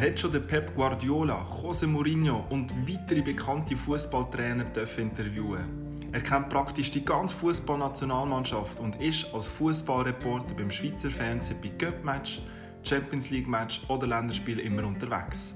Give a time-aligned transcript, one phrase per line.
[0.00, 4.66] Er hat schon den Pep Guardiola, Jose Mourinho und weitere bekannte Fußballtrainer
[4.96, 6.08] interviewen.
[6.12, 12.42] Er kennt praktisch die ganze Fußballnationalmannschaft und ist als Fußballreporter beim Schweizer Fernsehen bei Cup-Match,
[12.84, 15.52] Champions League-Match oder Länderspielen immer unterwegs.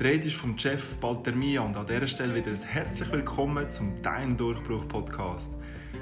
[0.00, 3.70] Die Rede ist vom Chef Balter Mia und an dieser Stelle wieder ein herzlich willkommen
[3.70, 5.52] zum Dein Durchbruch Podcast.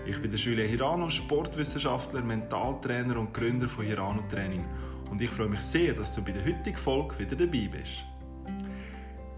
[0.06, 4.64] Ich bin der Julia Hirano, Sportwissenschaftler, Mentaltrainer und Gründer von Hirano Training
[5.10, 8.04] und ich freue mich sehr, dass du bei der heutigen Folge wieder dabei bist.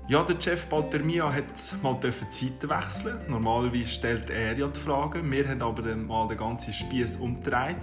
[0.08, 1.44] Ja, der Chef Balter Mia hat
[1.82, 3.18] mal die Zeiten wechseln.
[3.28, 5.30] Normalerweise stellt er ja die Fragen.
[5.30, 7.76] Wir haben aber dann mal den ganzen Spieß umgedreht.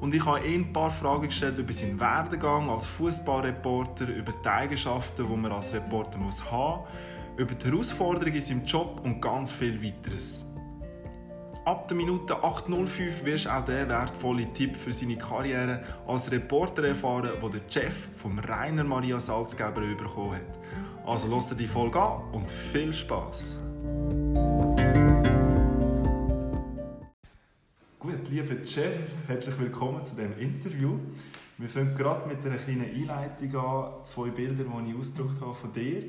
[0.00, 4.48] Und ich habe ihm ein paar Fragen gestellt über seinen Werdegang als Fußballreporter, über die
[4.48, 9.20] Eigenschaften, die man als Reporter muss haben muss, über die Herausforderungen in seinem Job und
[9.20, 10.43] ganz viel weiteres.
[11.66, 17.30] Ab der Minute 8.05 wirst auch den wertvollen Tipp für seine Karriere als Reporter erfahren,
[17.40, 21.06] den der Chef vom Rainer Maria Salzgeber bekommen hat.
[21.06, 23.58] Also lasst dir die Folge an und viel Spaß!
[27.98, 30.98] Gut, lieber Chef, herzlich willkommen zu diesem Interview.
[31.56, 34.04] Wir fangen gerade mit einer kleinen Einleitung an.
[34.04, 36.02] Zwei Bilder, die ich ausgedruckt habe von dir.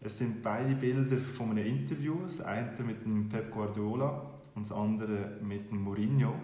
[0.00, 2.18] Es sind beide Bilder von einem Interview.
[2.24, 6.34] Das eine mit dem Pep Guardiola und das andere mit dem Mourinho.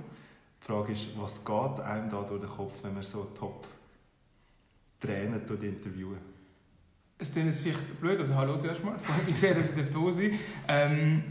[0.60, 6.18] Die Frage ist, was geht einem da durch den Kopf, wenn man so Top-Trainer interviewen
[7.18, 10.38] Es jetzt vielleicht blöd, also hallo zuerst mal, freue mich sehr, dass ich da sein
[10.66, 11.22] ähm,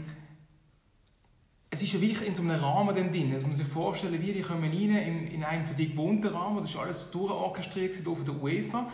[1.70, 3.32] es ist ja wirklich in so einem Rahmen drin.
[3.32, 6.28] Also man muss sich vorstellen, wie die kommen rein in, in einen für die gewohnten
[6.28, 6.60] Rahmen.
[6.60, 8.90] Das ist alles durchorchestriert von der UEFA.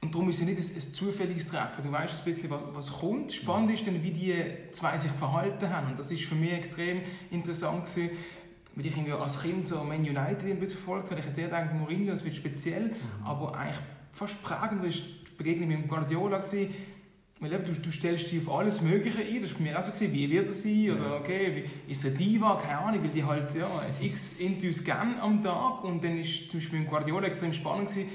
[0.00, 1.82] Und darum ist es nicht ein, ein zufälliges Treffen.
[1.82, 3.32] Du weißt ein bisschen, was, was kommt.
[3.32, 4.34] Spannend ist dann, wie die
[4.70, 5.88] zwei sich verhalten haben.
[5.88, 8.10] Und das ist für mich extrem interessant gewesen,
[8.76, 11.20] weil ich irgendwie als Kind so Man United ein bisschen verfolgt habe.
[11.20, 12.86] Ich hätte gedacht, Mourinho, das wird speziell.
[12.86, 12.94] Mhm.
[13.24, 13.78] Aber eigentlich
[14.12, 16.38] fast prägend war die Begegnung mit Guardiola.
[16.38, 16.72] Gewesen.
[17.40, 19.42] Weil du, du stellst dich auf alles Mögliche ein.
[19.42, 20.90] Das war bei mir auch so, gewesen, wie wird er sein?
[20.92, 22.56] Oder okay, wie, ist er Diva?
[22.56, 23.68] Keine Ahnung, weil die halt ja,
[24.00, 25.82] x Intus gerne am Tag.
[25.82, 28.08] Und dann war zum Beispiel mit Guardiola extrem spannend gewesen,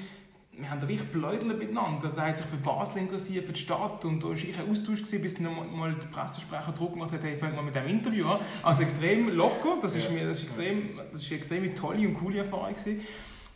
[0.56, 2.06] wir haben da wirklich Bläudel miteinander.
[2.06, 5.00] Also, er hat sich für Basel interessiert, für die Stadt und da war ein Austausch,
[5.00, 8.28] gewesen, bis dann mal der Pressesprecher Druck gemacht hat, hey, fängt mal mit dem Interview
[8.28, 8.38] an.
[8.62, 12.14] Also extrem locker, das ist, mir, das ist, extrem, das ist eine extrem tolle und
[12.14, 13.02] coole Erfahrung gewesen.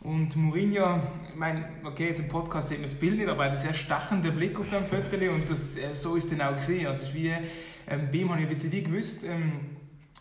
[0.00, 3.50] Und Mourinho, ich meine, okay, jetzt im Podcast sieht man das Bild nicht, aber er
[3.50, 6.48] hat einen sehr stechenden Blick auf dem Foto und das, äh, so ist es dann
[6.48, 6.86] auch gesehen.
[6.86, 9.77] Also es ist wie, ähm, bei ihm habe ich ein bisschen wie gewusst, ähm,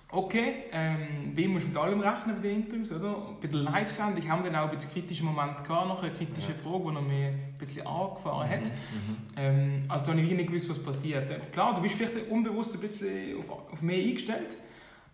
[0.10, 3.36] Okay, ähm, ihm musst du mit allem rechnen bei den Interviews, oder?
[3.42, 6.54] Bei der Live-Sendung haben wir dann auch ein bisschen kritischen Moment gehabt, noch eine kritische
[6.54, 6.58] ja.
[6.58, 8.62] Frage, die noch mehr ein bisschen angefahren hat.
[8.62, 8.68] Mhm.
[8.68, 9.18] mhm.
[9.36, 11.30] Ähm, also da habe ich nicht gewusst, was passiert.
[11.30, 14.58] Ähm, klar, du bist vielleicht unbewusst ein bisschen auf, auf mehr eingestellt,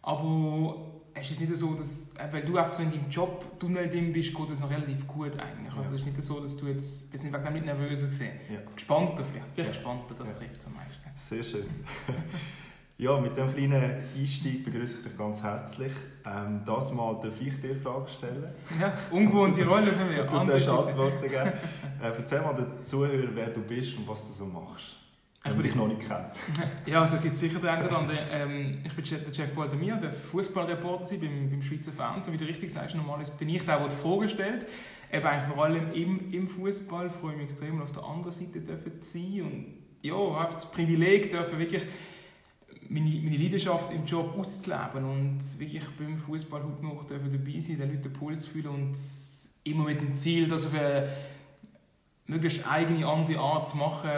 [0.04, 0.76] aber
[1.16, 4.14] es ist nicht so, dass, äh, weil du einfach so in deinem Job Tunnel drin
[4.14, 5.76] bist, geht es noch relativ gut eigentlich.
[5.76, 8.40] Also es ist nicht so, dass du jetzt, bist nicht wegen nicht nervöser gesehen.
[8.48, 8.60] Ja.
[8.76, 9.76] Gespannter vielleicht, vielleicht ja.
[9.76, 10.36] gespannter, das ja.
[10.36, 11.10] trifft es am meisten.
[11.16, 11.66] Sehr schön.
[13.04, 15.92] Ja, mit diesem kleinen Einstieg begrüße ich dich ganz herzlich.
[16.26, 18.46] Ähm, das Mal darf ich dir Fragen stellen.
[18.80, 20.22] Ja, ungewohnte Rolle für mich.
[20.22, 21.52] du darfst Antworten geben.
[22.02, 24.96] Äh, erzähl mal den Zuhörern, wer du bist und was du so machst.
[25.46, 26.40] Ich dich noch nicht kennt.
[26.86, 28.20] ja, da gibt es sicher den einen oder anderen.
[28.32, 32.34] Ähm, ich bin der Chef Baldemir, der Fußballreporter beim, beim Schweizer Fernsehen.
[32.34, 34.66] Wie du richtig sagst, normalerweise bin ich der, der die Fragen stellt.
[35.12, 38.66] Eben eigentlich vor allem im, im Fußball freue ich mich extrem, auf der anderen Seite
[39.02, 39.42] zu sein.
[39.42, 41.84] Und ja, einfach das Privileg dürfen wirklich
[42.94, 47.90] meine, meine Leidenschaft im Job auszuleben und wirklich beim Fußball heute noch dabei sein, den
[47.90, 48.98] Leuten den Puls fühlen und
[49.64, 51.10] immer mit dem Ziel, das auf eine
[52.28, 54.10] möglichst eigene, andere Art zu machen,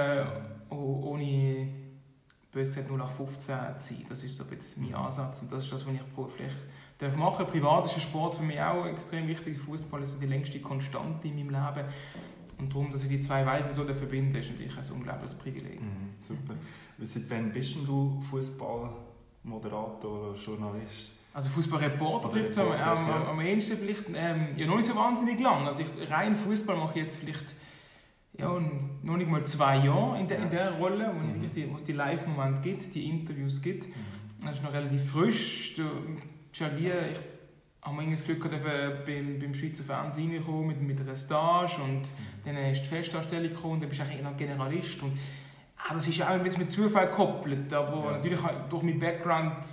[0.70, 1.68] ohne
[2.52, 4.06] bös gesagt 0815 zu sein.
[4.10, 6.52] Das ist so bisschen mein Ansatz und das ist das, was ich beruflich
[6.98, 7.46] darf machen.
[7.48, 9.58] Privat ist Sport für mich auch extrem wichtig.
[9.58, 11.88] Fußball ist die längste Konstante in meinem Leben.
[12.58, 15.82] Und darum, dass ich die zwei Welten so verbinden, ist natürlich ein unglaubliches Privileg.
[15.82, 16.54] Mhm, super.
[17.02, 21.12] Seit wann bist du Fußballmoderator oder Journalist?
[21.34, 23.28] Also Fußballreporter trifft es am, am, ja.
[23.30, 25.66] am ehesten vielleicht ähm, ja, noch nicht so wahnsinnig lang.
[25.66, 27.56] Also ich, rein Fußball mache ich jetzt vielleicht
[28.38, 28.58] ja,
[29.04, 31.54] noch nicht mal zwei Jahre in, der, in der Rolle, wo, mhm.
[31.54, 33.88] die, es die Live-Momente gibt, die Interviews gibt.
[33.88, 33.92] Mhm.
[34.44, 35.76] Das ist noch relativ frisch.
[35.76, 35.84] Du,
[36.54, 36.62] ich
[37.86, 42.12] habe das Glück gehabt, beim, beim Schweizer Fernsehen reinkommen mit, mit einer Stage und
[42.44, 45.02] dann ist die Festanstellung gekommen und dann bist du eigentlich ein Generalist.
[45.04, 45.14] Und,
[45.78, 48.12] ah, das ist auch ein bisschen mit Zufall gekoppelt, aber ja.
[48.18, 48.40] natürlich
[48.70, 49.66] durch meinen Background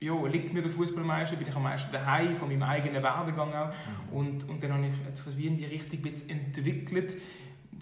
[0.00, 3.68] ja, liegt mir der Fußballmeister, bin ich am meisten daheim, von meinem eigenen Werdegang auch.
[3.68, 4.16] Mhm.
[4.16, 7.16] Und, und dann habe ich hat sich das wie in die Richtung entwickelt,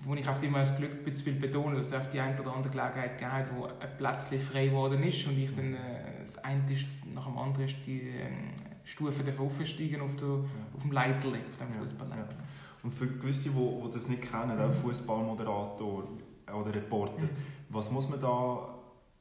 [0.04, 2.70] wo ich auf immer das Glück will betonen, dass es auf die eine oder andere
[2.70, 5.78] Gelegenheit gegeben wo ein Platz frei geworden ist und ich dann äh,
[6.20, 8.52] das eine ist, nach dem anderen ist die ähm,
[8.84, 12.38] Stufe aufsteigen auf, der, auf dem Leiterli, auf dem Fußballleiterli.
[12.38, 12.44] Ja.
[12.82, 16.08] Und für gewisse, die, die das nicht kennen, auch Fußballmoderator,
[16.52, 17.22] oder Reporter.
[17.22, 17.30] Mhm.
[17.68, 18.74] Was muss man da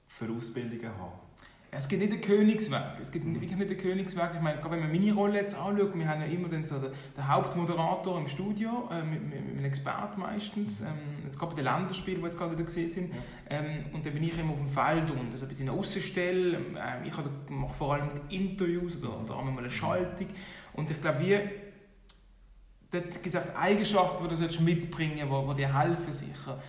[0.08, 1.29] für Ausbildungen haben?
[1.72, 2.82] Es gibt nicht den Königsweg.
[3.00, 4.32] Es gibt wirklich nicht den Königsweg.
[4.34, 6.92] Ich meine, wenn man meine Rolle jetzt anschaut, wir haben ja immer dann so den,
[7.16, 10.82] den Hauptmoderator im Studio, äh, mit, mit, mit einem Experten meistens.
[10.82, 10.88] Ähm,
[11.26, 13.14] jetzt gerade bei den Länderspielen, die jetzt gerade wieder gesehen sind.
[13.14, 13.60] Ja.
[13.60, 16.58] Ähm, und dann bin ich immer auf dem Feld und also ein bisschen Außenstelle.
[16.58, 17.14] Ähm, ich
[17.50, 20.28] mache vor allem Interviews oder, oder einmal eine Schaltung.
[20.74, 21.40] Und ich glaube, wie
[22.90, 26.60] dort gibt es auch Eigenschaften, die du mitbringen solltest, die, die dir helfen sicher.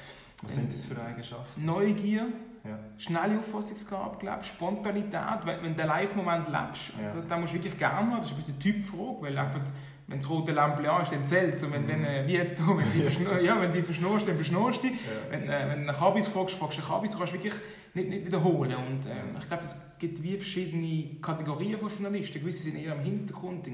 [0.43, 1.65] Was sind das für Eigenschaften?
[1.65, 2.29] Neugier,
[2.65, 2.79] ja.
[2.99, 5.45] schnelle Auffassungsgabe, glaube Spontanität.
[5.45, 7.21] Wenn, wenn du den Live-Moment lebst, ja.
[7.29, 8.11] das musst du wirklich gerne haben.
[8.19, 9.61] Das ist ein bisschen eine Typfrage, weil einfach,
[10.07, 11.65] wenn das rote Lämpchen an ist, dann zählt es.
[11.65, 11.89] Und wenn mhm.
[11.89, 14.89] dann, äh, wie jetzt hier, wenn die, ja, wenn die verschnorst, dann verschnorst du.
[14.89, 14.95] Ja.
[15.31, 17.55] Wenn, äh, wenn du einen Kabis fragst, fragst du einen Kabis, du kannst wirklich
[17.95, 18.75] nicht, nicht wiederholen.
[18.75, 22.41] Und ähm, ich glaube, es gibt wie verschiedene Kategorien von Journalisten.
[22.41, 23.69] Gewisse sind eher im Hintergrund,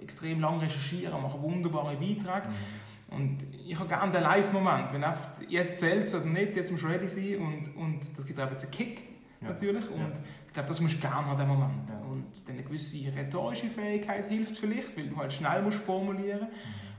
[0.00, 2.48] extrem lang recherchieren, machen wunderbare Beiträge.
[2.48, 2.83] Mhm.
[3.14, 6.88] Und ich habe gerne den Live-Moment, wenn einfach jetzt zählt oder nicht, jetzt musst du
[6.88, 9.02] ready sein und, und das gibt auch einen Kick
[9.40, 9.48] ja.
[9.48, 10.12] natürlich und ja.
[10.46, 11.90] ich glaube, das musst du gerne haben, den Moment.
[11.90, 11.98] Ja.
[12.00, 16.48] Und eine gewisse rhetorische Fähigkeit hilft vielleicht, weil du halt schnell musst formulieren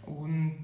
[0.08, 0.14] mhm.
[0.14, 0.64] und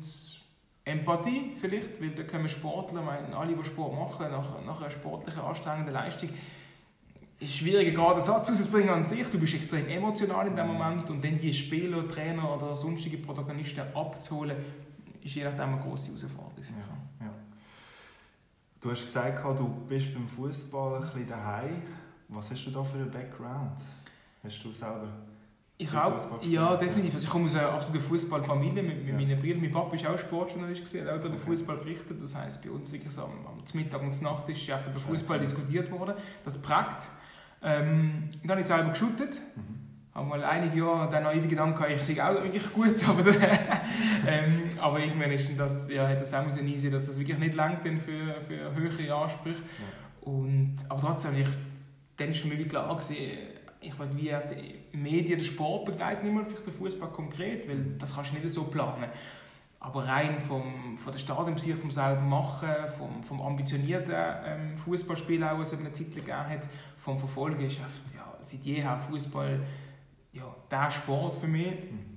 [0.84, 5.42] Empathie vielleicht, weil da können Sportler, meine, alle, die Sport machen, nach, nach einer sportlichen,
[5.42, 6.30] anstrengenden Leistung,
[7.40, 9.26] ist schwierig, gerade einen Satz auszubringen an sich.
[9.32, 10.74] Du bist extrem emotional in dem mhm.
[10.74, 14.58] Moment und dann die Spieler, Trainer oder sonstige Protagonisten abzuholen,
[15.24, 16.54] ist je nachdem eine grosse Herausforderung.
[16.58, 17.34] Ja, ja.
[18.80, 21.82] Du hast gesagt, du bist beim Fußball ein bisschen daheim.
[22.28, 23.80] Was hast du da für einen Background?
[24.44, 25.08] Hast du selber
[25.78, 27.16] ich auch, ja, definitiv.
[27.16, 29.16] Also ich komme aus einer absoluten Fußballfamilie mit, mit ja.
[29.16, 29.62] meinen Brüdern.
[29.62, 32.22] Mein Papa war auch Sportjournalist, hat auch über den Fußball berichtet.
[32.22, 35.92] Das heisst, bei uns wirklich so am, am Mittag und Nacht ist über Fußball diskutiert
[35.92, 36.14] worden.
[36.46, 37.10] Das prägt.
[37.64, 39.42] Ähm, dann habe ich selber geschuttet.
[39.56, 43.26] Mhm habe mal einige Jahre den naiven Gedanken gehabt, ich sei auch wirklich gut, aber,
[44.28, 47.82] ähm, aber irgendwann ist das, ja, hat das auch easy, dass das wirklich nicht langt
[47.82, 49.62] für, für höhere Ansprüche.
[49.62, 50.30] Ja.
[50.30, 51.48] Und, aber trotzdem, ich,
[52.18, 53.16] dann war für mich klar, gewesen,
[53.80, 57.68] ich wollte wie auf die Medien den Sport begleiten, nicht mal vielleicht den Fußball konkret,
[57.68, 59.10] weil das kannst du nicht so planen.
[59.80, 64.14] Aber rein vom, von der Stadionbesuch, vom selber Machen, vom, vom ambitionierten
[64.46, 67.86] ähm, Fußballspiel, das es eine Zeit gegeben hat, vom Verfolgen, ist ja,
[68.42, 69.60] seit jeher Fußball
[70.34, 71.68] ja, der Sport für mich.
[71.68, 72.12] Mhm.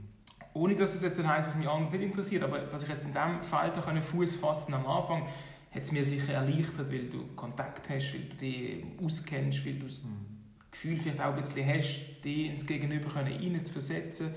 [0.52, 3.12] Ohne dass es jetzt heisst, dass mich anders nicht interessiert, aber dass ich jetzt in
[3.12, 5.26] diesem Fall Fuß fassen am Anfang,
[5.74, 9.86] hat es mir sicher erleichtert, weil du Kontakt hast, weil du dich auskennst, weil du
[9.86, 10.26] das mhm.
[10.70, 14.34] Gefühl vielleicht auch ein bisschen hast, dich ins Gegenüber können, zu versetzen.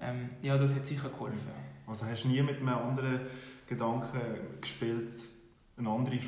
[0.00, 1.52] Ähm, ja, das hat sicher geholfen.
[1.86, 3.20] Also hast du nie mit einem anderen
[3.68, 4.20] Gedanken
[4.60, 5.12] gespielt,
[5.76, 6.18] eine andere,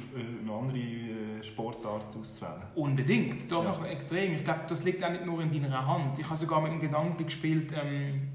[0.41, 2.63] eine andere äh, Sportart auszuwählen.
[2.75, 3.87] Unbedingt, doch ja.
[3.87, 4.35] extrem.
[4.35, 6.19] Ich glaube, das liegt auch nicht nur in deiner Hand.
[6.19, 8.29] Ich habe sogar mit dem Gedanken gespielt, ähm,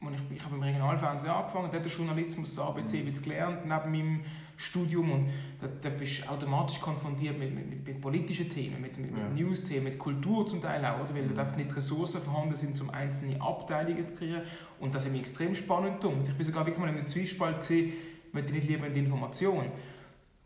[0.00, 3.22] ich, ich habe im Regionalfernsehen angefangen, dort Journalismus ABC mhm.
[3.22, 4.20] gelernt, neben meinem
[4.56, 5.26] Studium und
[5.60, 9.28] da, da bist du automatisch konfrontiert mit, mit, mit, politischen Themen, mit, mit, ja.
[9.28, 11.14] mit News-Themen, mit Kultur zum Teil auch, oder?
[11.14, 11.34] weil mhm.
[11.34, 14.42] da nicht Ressourcen vorhanden sind, um einzelne Abteilungen zu kreieren
[14.80, 16.28] und das mich extrem spannend gemacht.
[16.28, 17.92] Ich bin sogar wirklich mal in einem Zwiespalt gesehen,
[18.32, 19.66] möchte nicht lieber in die Information.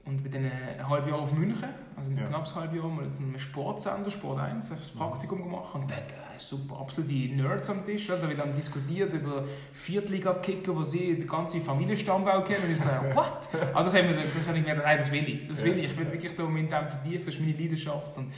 [0.06, 2.24] Und bin dann ein halbes Jahr auf München, also ein ja.
[2.24, 5.74] knappes halbes Jahr, mal jetzt einen Sportsender, Sport 1, das Praktikum gemacht.
[5.74, 8.06] Und dort äh, super, absolute Nerds am Tisch.
[8.06, 12.64] Da wird dann diskutiert über Viertliga-Kicker, wo sie den ganzen Familienstammbaum kennen.
[12.64, 13.48] Und ich sage, what?
[13.74, 15.48] Also das, haben wir, das habe ich mir gedacht, nein, das will ich.
[15.48, 15.84] Das will ich.
[15.84, 18.16] Ich will wirklich da mit dem vertiefen, das ist meine Leidenschaft.
[18.16, 18.32] Und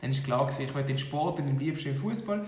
[0.00, 2.38] dann war klar, ich will den Sport und am liebsten im Fußball.
[2.38, 2.44] Ja.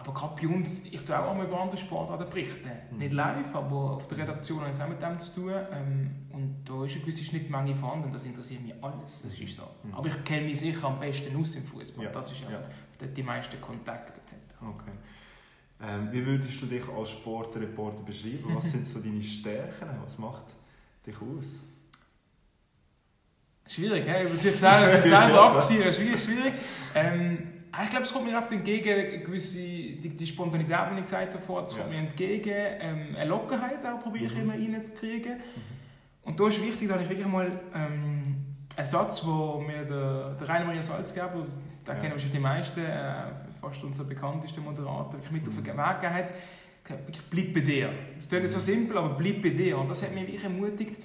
[0.00, 2.70] Aber gerade bei uns, ich tue auch einmal über andere Sportarten berichten.
[2.90, 2.98] Mhm.
[2.98, 5.52] Nicht live, aber auf der Redaktion habe ich auch mit dem zu tun.
[5.52, 9.22] Ähm, und da ist eine gewisse Schnittmenge vorhanden das interessiert mich alles.
[9.22, 9.62] Das ist so.
[9.82, 9.94] Mhm.
[9.94, 12.04] Aber ich kenne mich sicher am besten aus im Fußball.
[12.04, 12.10] Ja.
[12.10, 12.62] Das ist einfach
[13.00, 13.06] ja.
[13.08, 14.36] die meisten Kontakte etc.
[14.62, 14.90] Okay.
[15.82, 18.54] Ähm, wie würdest du dich als Sportreporter beschreiben?
[18.54, 19.88] Was sind so deine Stärken?
[20.02, 20.44] Was macht
[21.06, 21.46] dich aus?
[23.66, 24.22] Schwierig, he?
[24.22, 26.54] über sich selber, sich selber abzuführen, schwierig, schwierig.
[26.94, 31.34] Ähm, ich glaube, es kommt mir oft entgegen, gewisse, die, die Spontanität, die ich gesagt
[31.34, 34.50] habe, das kommt mir entgegen, ähm, eine Lockerheit auch probiere ich mhm.
[34.50, 35.34] immer reinzukriegen.
[35.34, 35.42] Mhm.
[36.22, 38.36] Und da ist wichtig, dass ich wirklich mal ähm,
[38.76, 41.46] einen Satz, den mir der, der Rainer Maria Salzgeber, den
[41.86, 41.94] ja.
[41.94, 43.24] kennen wahrscheinlich die meisten, äh,
[43.60, 45.48] fast unser bekanntester Moderator, wirklich mit mhm.
[45.48, 46.32] auf den Weg gegeben hat,
[46.88, 47.92] wirklich, bleib bei dir.
[48.18, 49.78] Es klingt so simpel, aber bleib bei dir.
[49.78, 50.96] Und das hat mich wirklich ermutigt,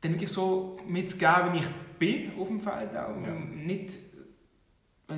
[0.00, 3.16] dann wirklich so mitzugeben, wie ich bin auf dem Feld auch.
[3.22, 3.34] Ja.
[3.34, 3.96] Nicht,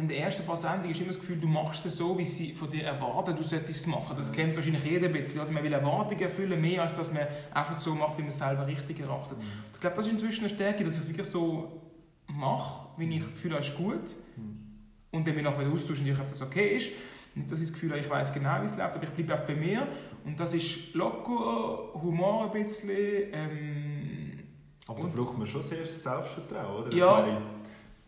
[0.00, 2.52] in der ersten paar Sendungen ist immer das Gefühl, du machst es so, wie sie
[2.52, 4.16] von dir erwarten, du solltest es machen.
[4.16, 5.40] Das kennt wahrscheinlich jeder ein bisschen.
[5.40, 8.38] Oder man will Erwartungen erfüllen, mehr als dass man einfach so macht, wie man es
[8.38, 9.38] selber richtig erachtet.
[9.38, 9.44] Mhm.
[9.74, 11.82] Ich glaube, das ist inzwischen eine Stärke, dass ich es wirklich so
[12.26, 14.14] mache, wenn ich das Gefühl habe, es ist gut.
[14.36, 14.66] Mhm.
[15.10, 16.90] Und dann mich nachher austauschen, ob das okay ist.
[17.34, 19.34] Nicht, dass ich das Gefühl habe, ich weiß genau, wie es läuft, aber ich bleibe
[19.34, 19.86] auch bei mir.
[20.24, 22.90] Und das ist locker, Humor ein bisschen,
[23.32, 24.38] ähm,
[24.86, 26.96] Aber da braucht man schon sehr Selbstvertrauen, oder?
[26.96, 27.42] Ja.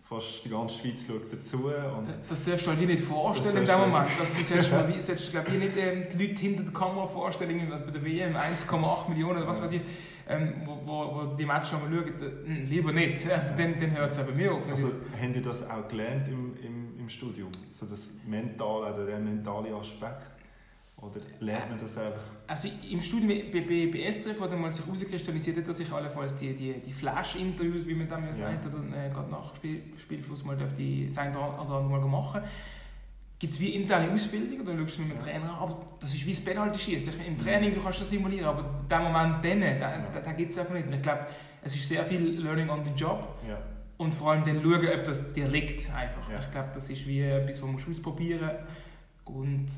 [0.08, 1.66] Fast die ganze Schweiz schaut dazu.
[1.66, 4.08] Und Das darfst du halt wie nicht vorstellen Das in dem Moment.
[4.18, 7.90] Das, du, solltest du glaub ich, nicht ähm, die Leute hinter der Kamera vorstellen, bei
[7.90, 9.82] der WM 1,8 Millionen oder was weiß ich,
[10.26, 12.08] ähm, wo, wo, wo die Matches schon mal schauen.
[12.08, 13.30] Äh, hm, lieber nicht.
[13.30, 14.66] Also dann, dann hört es eben mir auf.
[14.70, 17.50] Also, habt ihr das auch gelernt im, im, im Studium?
[17.72, 20.37] So das mentale der mentale Aspekt?
[21.00, 22.20] Oder lernt man das einfach?
[22.48, 26.54] Also im Studium bei, bei, bei SRF hat einmal sich herauskristallisiert, dass ich allenfalls die,
[26.54, 30.56] die, die Flash-Interviews, wie man dem ja sagt, oder äh, gerade nach Spiel, Spielfluss mal
[30.56, 32.42] darf die das eine oder andere Mal machen.
[33.38, 35.22] Gibt es wie interne Ausbildung, oder schaust du mit dem Ja.
[35.22, 37.12] Trainer an, aber das ist wie das Penalty-Schießen.
[37.24, 40.50] Im Training du kannst das simulieren, aber in dem Moment dann, da, da, da gibt
[40.50, 40.88] es einfach nicht.
[40.88, 41.28] Und ich glaube,
[41.62, 43.56] es ist sehr viel Learning on the Job Ja.
[43.98, 45.88] und vor allem dann schauen, ob das dir liegt.
[45.94, 46.28] Einfach.
[46.28, 46.40] Ja.
[46.40, 49.36] Ich glaube, das ist wie etwas, was du ausprobieren musst.
[49.36, 49.68] Und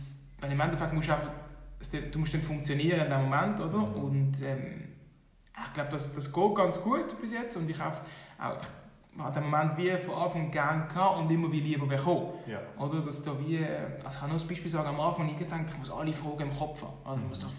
[0.41, 1.31] weil im Endeffekt musst du einfach,
[2.13, 3.79] du musst dann funktionieren in dem Moment, oder?
[3.79, 3.95] Mhm.
[3.95, 4.89] Und ähm,
[5.65, 7.97] ich glaube, das, das geht ganz gut bis jetzt und ich habe
[8.39, 8.59] auch
[9.13, 12.29] ich habe den Moment wie von Anfang gern gehabt und immer wie lieber bekommen.
[12.47, 12.61] Ja.
[12.79, 13.01] Oder?
[13.01, 15.79] Dass da wie, also ich kann nur ein Beispiel sagen, am Anfang ich gedacht, ich
[15.79, 16.95] muss alle Fragen im Kopf haben.
[17.05, 17.53] Also, ich muss das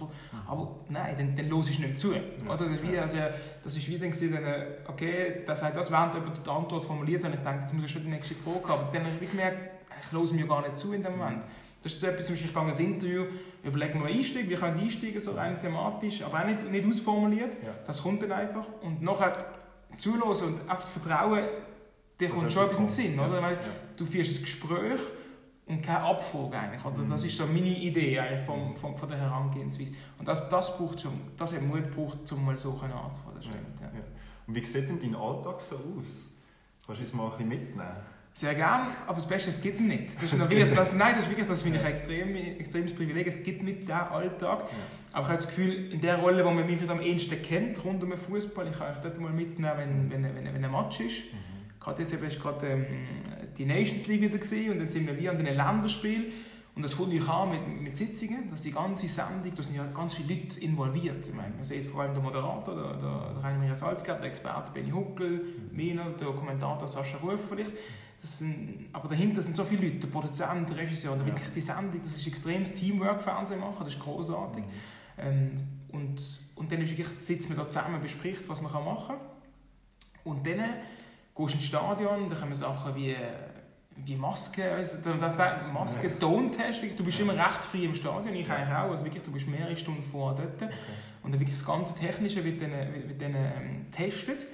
[0.47, 2.13] aber nein, dann, dann los ich nicht zu.
[2.45, 2.57] Oder?
[2.57, 3.17] Das, ist wie, also,
[3.63, 4.39] das ist wie dann, gewesen,
[4.87, 7.91] okay, das hat das während jemand die Antwort formuliert und ich denke, jetzt muss ich
[7.91, 8.81] schon die nächste Frage haben.
[8.81, 9.57] Aber dann habe ich wie gemerkt,
[10.01, 11.43] ich höre mir gar nicht zu in dem Moment.
[11.83, 13.25] Das ist so etwas, zum Beispiel, ich gehe ein Interview,
[13.63, 16.85] überlege mir einen Einstieg, wie kann ich einsteigen, so rein thematisch, aber auch nicht, nicht
[16.87, 17.63] ausformuliert.
[17.63, 17.73] Ja.
[17.87, 18.65] Das kommt dann einfach.
[18.81, 19.35] Und nachher
[19.97, 21.43] zulassen und einfach vertrauen,
[22.19, 22.89] dir kommt schon etwas in den.
[22.89, 23.19] Sinn.
[23.19, 23.35] Oder?
[23.35, 23.41] Ja.
[23.41, 23.59] Weil Ja.
[23.97, 24.99] du führst ein Gespräch
[25.65, 26.85] und keine Abfrage eigentlich.
[26.85, 27.03] Oder?
[27.09, 27.27] Das Mhm.
[27.27, 29.93] ist so meine Idee eigentlich vom, vom, von der Herangehensweise.
[30.19, 33.35] Und das, das braucht schon, das hat Mut gebraucht, um mal so anzufangen.
[33.35, 33.65] Das stimmt.
[34.47, 36.27] Und wie sieht denn dein Alltag so aus?
[36.85, 37.95] Kannst du uns mal ein bisschen mitnehmen?
[38.33, 40.15] Sehr gern, aber das Beste, es gibt ihn nicht.
[40.15, 40.77] Das ist gibt wirklich, nicht.
[40.77, 43.27] das, nein, das ist wirklich, das finde ich ein extrem, extremes Privileg.
[43.27, 44.63] Es gibt nicht diesen Alltag.
[45.11, 48.01] Aber ich habe das Gefühl, in der Rolle, wo man mich am ehesten kennt, rund
[48.03, 51.01] um den Fußball, ich kann euch dort mal mitnehmen, wenn, wenn, wenn, wenn ein Match
[51.01, 51.23] ist.
[51.81, 52.85] Gerade jetzt eben ist gerade ähm,
[53.57, 56.31] die Nations League wieder gesehen und dann sind wir wie an den Länderspiel
[56.73, 59.85] und das fange ich an mit, mit Sitzungen, dass die ganze Sendung, da sind ja
[59.93, 61.27] ganz viele Leute involviert.
[61.27, 64.71] Ich meine, man sieht vor allem der Moderator, der, der, der Rainer Salzgart, der Experte
[64.71, 67.71] Benny Huckel, Mina, der Kommentator Sascha Rufer vielleicht.
[68.23, 71.33] Sind, aber dahinter sind so viele Leute, der Produzent, der Regisseur, der Ja.
[71.33, 74.63] wirklich die Sendung, das ist extremes Teamwork-Fernsehen machen, das ist großartig.
[75.17, 75.51] Ähm,
[75.91, 76.21] und,
[76.55, 79.17] und dann ist wirklich, sitzt man da zusammen, bespricht, was man machen kann.
[80.23, 80.75] Und dann gehst
[81.35, 83.15] du ins Stadion, da kommen Sachen wie,
[84.05, 88.35] wie Masken, also das, das, Masken, Tontest, wirklich, du bist immer recht frei im Stadion,
[88.35, 90.71] ich eigentlich auch, also wirklich, du bist mehrere Stunden vor dort.
[91.23, 94.45] Und dann wirklich das ganze Technische wird dann, wird dann ähm, getestet.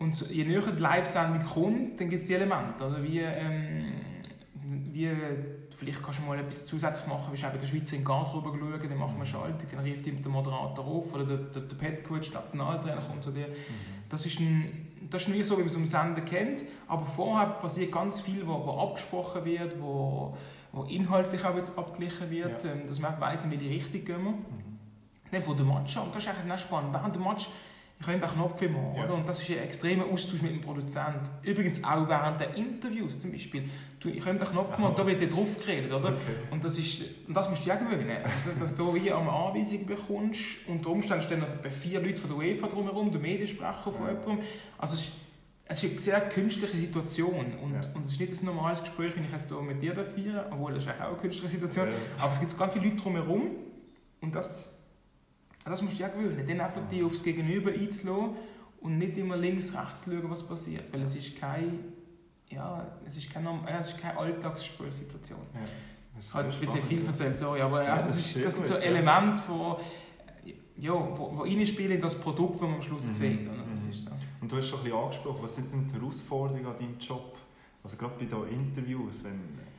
[0.00, 2.86] Und so, je näher die Live-Sendung kommt, dann gibt es die Elemente.
[2.86, 3.92] Oder wie, ähm,
[4.92, 5.10] wie,
[5.76, 8.88] vielleicht kannst du mal etwas zusätzlich machen, wie bei der Schweizer in die Garderobe schauen,
[8.88, 11.76] dann machen wir eine Schaltung, dann ruft jemand den Moderator auf oder der, der, der
[11.76, 13.48] Petcoach, der Nationaltrainer kommt zu dir.
[14.08, 17.48] Das ist, ein, das ist nicht so, wie man es am Sender kennt, aber vorher
[17.48, 20.34] passiert ganz viel, wo, wo abgesprochen wird, wo,
[20.72, 24.24] wo inhaltlich auch jetzt abgeglichen wird, ähm, dass man einfach weiss, in welche Richtung gehen
[24.24, 24.34] wir.
[25.30, 27.50] Dann von der Match an, und das ist eigentlich auch spannend, während der Match
[28.00, 29.04] ich könnte den Knopf immer, Ja.
[29.04, 29.14] oder?
[29.14, 31.20] Und das ist ein extremer Austausch mit dem Produzenten.
[31.42, 33.64] Übrigens auch während der Interviews zum Beispiel.
[34.00, 36.08] Du, ich könnte den Knopf machen und da wird ja drauf geredet, oder?
[36.08, 36.16] Okay.
[36.50, 38.16] Und das, ist, und das musst du ja gewöhnen,
[38.58, 40.40] dass du hier eine Anweisung bekommst.
[40.66, 44.12] Unter Umständen stehen noch bei vier Leute von der UEFA drumherum, der Mediensprecher von Ja.
[44.12, 44.38] jemandem.
[44.78, 45.12] Also es ist,
[45.66, 47.52] es ist eine sehr künstliche Situation.
[47.62, 47.80] Und, Ja.
[47.94, 50.72] und es ist nicht ein normales Gespräch, wenn ich jetzt hier mit dir feiere, obwohl
[50.72, 51.88] das ist auch eine künstliche Situation.
[51.88, 52.24] Ja.
[52.24, 53.42] Aber es gibt ganz viele Leute drumherum
[54.22, 54.79] und das,
[55.64, 56.44] das musst du ja gewöhnen.
[56.46, 58.36] Dann einfach dich aufs Gegenüber einzulassen
[58.80, 60.92] und nicht immer links, rechts schauen, was passiert.
[60.92, 61.72] Weil es ist keine,
[62.48, 65.38] ja, es ist keine, es ist keine Alltagsspielsituation.
[65.54, 65.60] Ja.
[66.16, 68.54] Das ist Ich habe jetzt ein bisschen viel erzählt, sorry, aber Ja, das ist das
[68.54, 68.74] sind so.
[68.74, 69.76] Elemente, von,
[70.76, 73.14] ja, wo, wo reinspielen in das Produkt, das man am Schluss Mhm.
[73.14, 73.42] sieht.
[73.46, 73.92] Mhm.
[73.92, 74.10] so.
[74.40, 77.36] Und du hast schon ein bisschen angesprochen, was sind denn die Herausforderungen an deinem Job?
[77.84, 79.69] Also gerade bei diesen Interviews, wenn...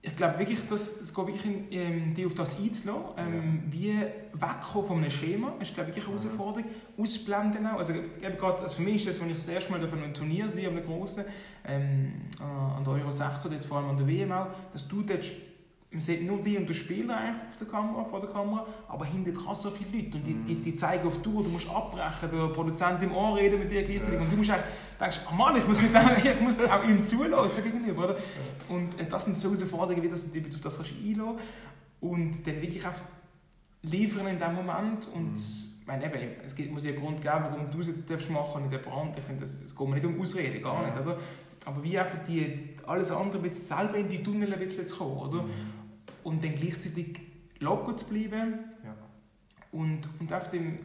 [0.00, 3.96] Ich glaube wirklich, dass es geht wirklich in, ähm, die auf das einzulassen, ähm, wie
[4.32, 6.20] wegkommen von einem Schema, ist glaube ich wirklich eine Mhm.
[6.38, 6.64] Herausforderung.
[6.96, 9.84] Ausblenden auch, also, eben gerade, also für mich ist das, wenn ich das erste Mal
[9.84, 11.24] auf einem Turnier sehe, einem grossen,
[11.66, 14.86] ähm, äh, an der Euro 6 oder jetzt vor allem an der WM auch, dass
[14.86, 15.24] du dort,
[15.90, 19.06] man sieht nur die und den Spieler eigentlich auf der Kamera, vor der Kamera, aber
[19.06, 20.44] hinter dran so viele Leute und die, Mhm.
[20.44, 23.82] die, die zeigen auf Tour, du musst abbrechen, der Produzent im Ohr reden mit dir
[23.84, 24.66] gleichzeitig und du musst eigentlich,
[25.00, 26.00] denkst, oh Mann, ich muss, mit dem,
[26.32, 28.16] ich muss auch ihm zulassen gegenüber, oder?
[28.68, 31.38] Und äh, das sind so Herausforderungen, wie dass du dich auf das kannst einlassen
[32.00, 33.00] und dann wirklich auf
[33.82, 35.36] liefern in dem Moment und Mhm.
[35.80, 38.28] ich meine, eben, es gibt, muss ja einen Grund geben, warum du es jetzt darfst
[38.28, 39.16] machen und nicht der Brand.
[39.16, 41.16] Ich finde, es geht mir nicht um Ausreden, gar nicht, oder?
[41.64, 45.18] Aber wie einfach die, alles andere bisschen selber in die Tunnel ein bisschen zu kommen,
[45.18, 45.42] oder?
[45.42, 45.50] Mhm.
[46.24, 47.20] Und dann gleichzeitig
[47.60, 48.94] locker zu bleiben Ja.
[49.72, 50.78] und, und auf dem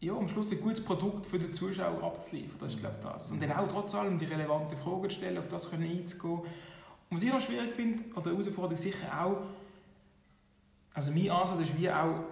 [0.00, 2.58] ja, am Schluss ein gutes Produkt für den Zuschauer abzuliefern.
[2.60, 3.32] Das ist, glaube das.
[3.32, 6.40] Und dann auch trotz allem die relevanten Fragen zu stellen, auf das können einzugehen.
[7.08, 9.38] Und was ich noch schwierig finde, oder Herausforderung sicher auch,
[10.92, 12.24] also mein Ansatz ist wie auch,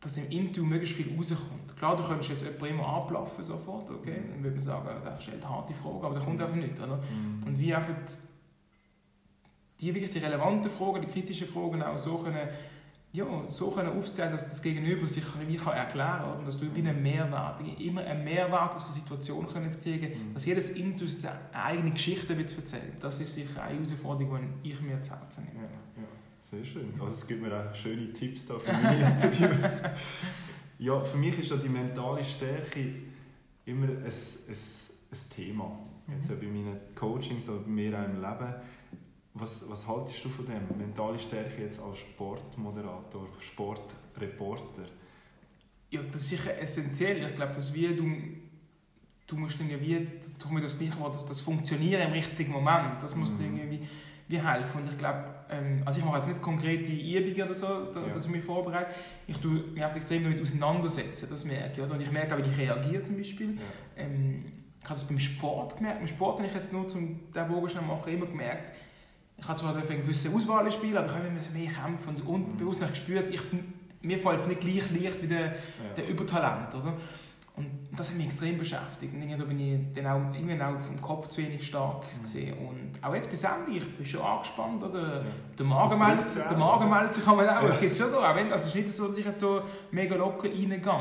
[0.00, 1.76] dass im Interview möglichst viel rauskommt.
[1.76, 4.20] Klar, du könntest jetzt jemanden immer anplaffen sofort, okay?
[4.30, 6.96] Dann würde man sagen, der stellt harte Fragen, aber der kommt einfach nicht, oder?
[6.96, 7.42] Mhm.
[7.44, 7.94] Und wie einfach
[9.80, 12.48] die wirklich die relevanten Fragen, die kritischen Fragen auch so können,
[13.12, 16.80] ja, so können aufstellen, dass das Gegenüber sich wie kann erklären kann, dass du wie
[16.80, 20.34] einen Mehrwert, immer einen Mehrwert aus der Situation können kriegen, mhm.
[20.34, 22.96] dass jedes Interview eine eigene Geschichte wird erzählen.
[23.00, 25.64] Das ist sicher eine Herausforderung, die ich mir zu Herzen nehme.
[25.64, 26.02] Ja.
[26.38, 26.92] Sehr schön.
[27.00, 29.82] Also es gibt mir auch schöne Tipps da für meine Interviews.
[30.78, 32.94] ja, für mich ist ja die mentale Stärke
[33.66, 35.78] immer ein, ein, ein Thema.
[36.08, 36.40] Jetzt mhm.
[36.40, 38.54] bei meinen Coachings oder bei mir auch im Leben.
[39.34, 40.78] Was, was haltest du von dem?
[40.78, 44.86] Mentale Stärke jetzt als Sportmoderator, Sportreporter?
[45.90, 47.28] Ja, das ist sicher essentiell.
[47.28, 48.10] Ich glaube, dass wir, du,
[49.26, 49.94] du musst dann ja wie,
[50.38, 53.44] du das nicht das, das Funktionieren im richtigen Moment, das musst mhm.
[53.44, 53.88] irgendwie wie
[54.36, 54.82] helfen.
[54.82, 58.08] Und ich glaube, ähm, also ich mache jetzt nicht konkrete Übungen oder so, da, ja.
[58.12, 58.92] dass ich mich vorbereite.
[59.26, 61.80] Ich tue mich extrem damit auseinandersetzen, das merke ich.
[61.80, 61.94] Oder?
[61.94, 63.54] Und ich merke auch, wie ich reagiere zum Beispiel.
[63.56, 64.04] Ja.
[64.04, 64.44] Ähm,
[64.80, 65.98] ich habe das beim Sport gemerkt.
[65.98, 68.76] Beim Sport habe ich jetzt nur, um diesen Bogen zu machen, immer gemerkt,
[69.40, 72.80] ich habe zwar eine gewisse Auswahl spielen, aber ich habe immer mehr kämpfen und unbewusst
[72.82, 72.88] mhm.
[72.88, 73.40] gespürt, ich,
[74.02, 75.54] mir fällt es nicht gleich leicht wie der, ja.
[75.96, 76.74] der Übertalent.
[76.74, 76.94] Oder?
[77.58, 79.12] Und das hat mich extrem beschäftigt.
[79.12, 82.22] Und da bin ich dann auch, irgendwann auch vom Kopf zu wenig stark mhm.
[82.22, 82.58] gesehen.
[82.58, 84.82] Und auch jetzt bei Sandy, ich bin schon angespannt.
[84.82, 85.24] Oder?
[85.24, 85.30] Ja.
[85.58, 87.42] Der Magen meldet, der Magen meldet sich auch.
[87.42, 87.60] Ja.
[87.60, 88.18] Das gibt es schon so.
[88.18, 90.80] Auch wenn, also es ist nicht so, dass ich jetzt so mega locker reingehe.
[90.80, 91.00] Ja.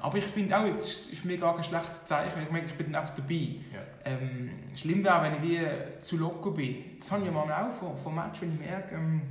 [0.00, 2.42] Aber ich finde auch, es ist mir gar kein schlechtes Zeichen.
[2.42, 3.56] Ich merke, ich bin dann einfach dabei.
[3.72, 3.80] Ja.
[4.04, 6.98] Ähm, schlimm wäre, wenn ich wie zu locker bin.
[6.98, 9.22] Das habe ich manchmal auch vom, vom Match, wenn ich merke, ähm,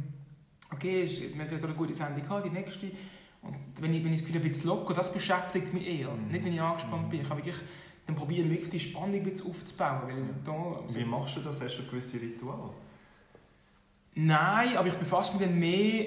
[0.72, 2.88] okay, wir haben gerade eine gute Sendung gehabt, die nächste
[3.41, 6.12] und wenn ich, wenn ich das Gefühl habe, ein bisschen locker, das beschäftigt mich eher.
[6.12, 6.31] Mm.
[6.31, 7.10] Nicht, wenn ich angespannt mm.
[7.10, 7.21] bin.
[7.21, 7.62] Ich habe wirklich,
[8.05, 10.01] dann probiere ich wirklich die Spannung ein bisschen aufzubauen.
[10.07, 11.59] Weil da, also Wie machst du das?
[11.61, 12.72] Hast du gewisse Rituale?
[14.13, 16.05] Nein, aber ich befasse mich dann mehr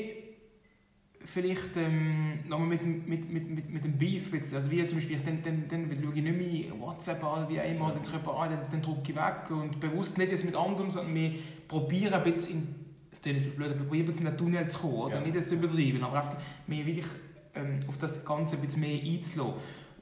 [1.25, 4.31] vielleicht ähm, nochmal mit, mit, mit, mit, mit dem Beef.
[4.55, 7.95] Also wie zum Beispiel, dann, dann, dann schaue ich nicht mehr WhatsApp an wie einmal,
[7.95, 9.51] wenn sich jemand an, dann, dann drücke ich weg.
[9.51, 11.33] Und bewusst nicht jetzt mit anderen, sondern wir
[11.67, 12.75] probieren ein bisschen in,
[13.11, 14.95] es klingt blöd, aber probieren in den Tunnel zu kommen.
[14.95, 15.15] Oder?
[15.17, 15.21] Ja.
[15.23, 17.07] Nicht jetzt übertrieben, aber einfach mehr wirklich
[17.55, 19.55] ähm, auf das Ganze ein bisschen mehr einzulassen.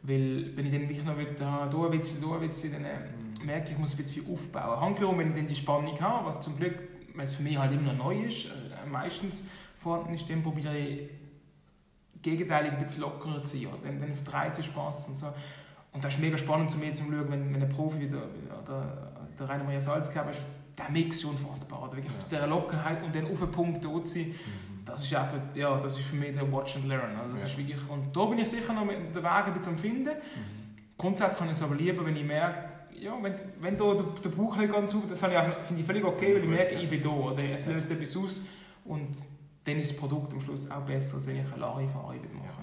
[0.02, 2.98] Weil wenn ich dann wirklich noch wieder da ein bisschen, da ein bisschen, dann äh,
[2.98, 3.46] mhm.
[3.46, 4.80] merke ich, ich muss ein bisschen viel aufbauen.
[4.80, 6.76] Handgenommen, wenn ich dann die Spannung habe, was zum Glück,
[7.14, 9.44] weil es für mich halt immer noch neu ist, äh, meistens
[9.76, 11.08] vorhanden ist, dann probiere ich
[12.20, 13.68] gegenteilig ein bisschen lockerer zu sein.
[13.84, 15.26] Dann, dann verdreht sich Spass und so.
[15.92, 18.26] Und das ist mega spannend zu mir zu schauen, wenn, wenn ein Profi wie der,
[18.66, 20.42] der, der Rainer Maria Salzgeber ist,
[20.76, 21.92] der Mix ist unfassbar.
[21.92, 22.38] Wirklich ja.
[22.38, 24.28] der Lockerheit und dann auf den Punkt dort sein.
[24.28, 27.16] Mhm das ist einfach, ja, das ist für mich der Watch and Learn.
[27.16, 27.46] Also das ja.
[27.48, 30.04] ist wirklich, und da bin ich sicher noch mit der Weg ein bisschen am Finden.
[30.04, 30.72] Mhm.
[30.98, 34.28] Grundsätzlich kann ich es aber lieber, wenn ich merke, ja, wenn, wenn da der, der
[34.30, 37.08] Bauch nicht ganz auf, das finde ich völlig okay, weil ich merke, ich bin da,
[37.08, 38.42] oder es löst etwas aus
[38.84, 39.16] und
[39.64, 42.44] dann ist das Produkt am Schluss auch besser, als wenn ich eine Larifari mache.
[42.44, 42.61] Ja.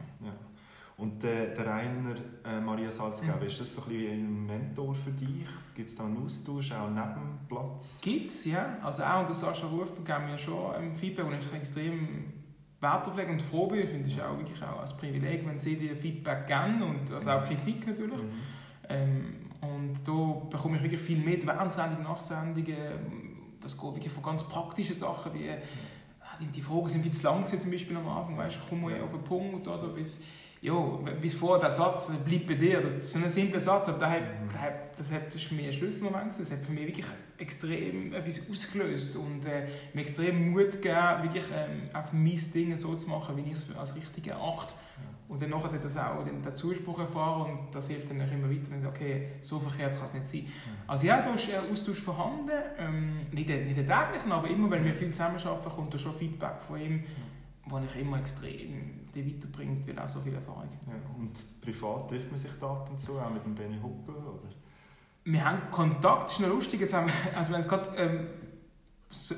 [1.00, 3.48] Und äh, der Rainer äh, Maria Salzgeber, mhm.
[3.48, 5.46] ist das so ein, bisschen ein Mentor für dich?
[5.74, 8.00] Gibt es da einen Austausch, auch neben Platz?
[8.02, 8.78] Gibt es, ja.
[8.82, 12.34] Also auch unter Sascha Rufen geben mir schon ein Feedback, und ich extrem
[12.82, 13.80] Wert drauf lege und froh bin.
[13.80, 17.32] Ich finde es auch wirklich auch ein Privileg, wenn sie dir Feedback geben und also
[17.32, 18.22] auch Kritik natürlich.
[18.22, 18.32] Mhm.
[18.90, 23.58] Ähm, und da bekomme ich wirklich viel mit, während Sendungen, nach Sendungen.
[23.62, 25.50] Das geht wirklich von ganz praktischen Sachen wie
[26.40, 29.12] die Fragen sind viel zu lang zum Beispiel am Anfang, weißt du, komm mal auf
[29.12, 30.22] den Punkt oder bis
[30.62, 30.74] ja,
[31.22, 32.82] bis vor der Satz bleibt bei dir.
[32.82, 34.24] Das ist so ein simpler Satz, aber das, hat,
[34.98, 36.38] das, hat, das ist für mich ein Schlüsselmoment.
[36.38, 37.06] Das hat für mich wirklich
[37.38, 42.94] extrem etwas ausgelöst und äh, mir extrem Mut gegeben, wirklich ähm, auf mein Ding so
[42.96, 44.74] zu machen, wie ich es als richtig erachte.
[45.30, 48.72] Und dann nachher das auch den, Zuspruch erfahren und das hilft dann auch immer weiter,
[48.72, 50.46] wenn okay, so verkehrt kann es nicht sein.
[50.88, 54.94] Also ja, da ist ein Austausch vorhanden, ähm, nicht, nicht täglichen, aber immer, weil wir
[54.94, 57.04] viel zusammenarbeiten, kommt da schon Feedback von ihm
[57.70, 62.30] wo ich immer extrem die weiterbringt, weil auch so viel Erfahrung ja, Und privat trifft
[62.30, 64.50] man sich da ab und zu, auch mit dem Benny Huckel, oder?
[65.24, 68.28] Wir haben Kontakt, das ist noch lustig, jetzt haben wir, also wenn es gerade ähm,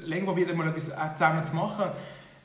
[0.05, 1.85] länger probiert, mal etwas zusammen zu machen,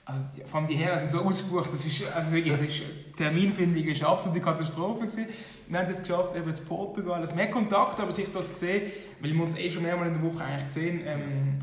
[0.05, 3.85] also vor allem die Herren sind so ausgebucht, das ist, also wirklich, das ist, Terminfindung
[3.85, 5.27] ist absolute Katastrophe gewesen.
[5.67, 8.55] Wir haben es jetzt geschafft, eben zu Portugal, also mehr Kontakt, aber sich dort zu
[8.55, 11.59] sehen, weil wir uns eh schon mehrmals in der Woche eigentlich gesehen, ähm,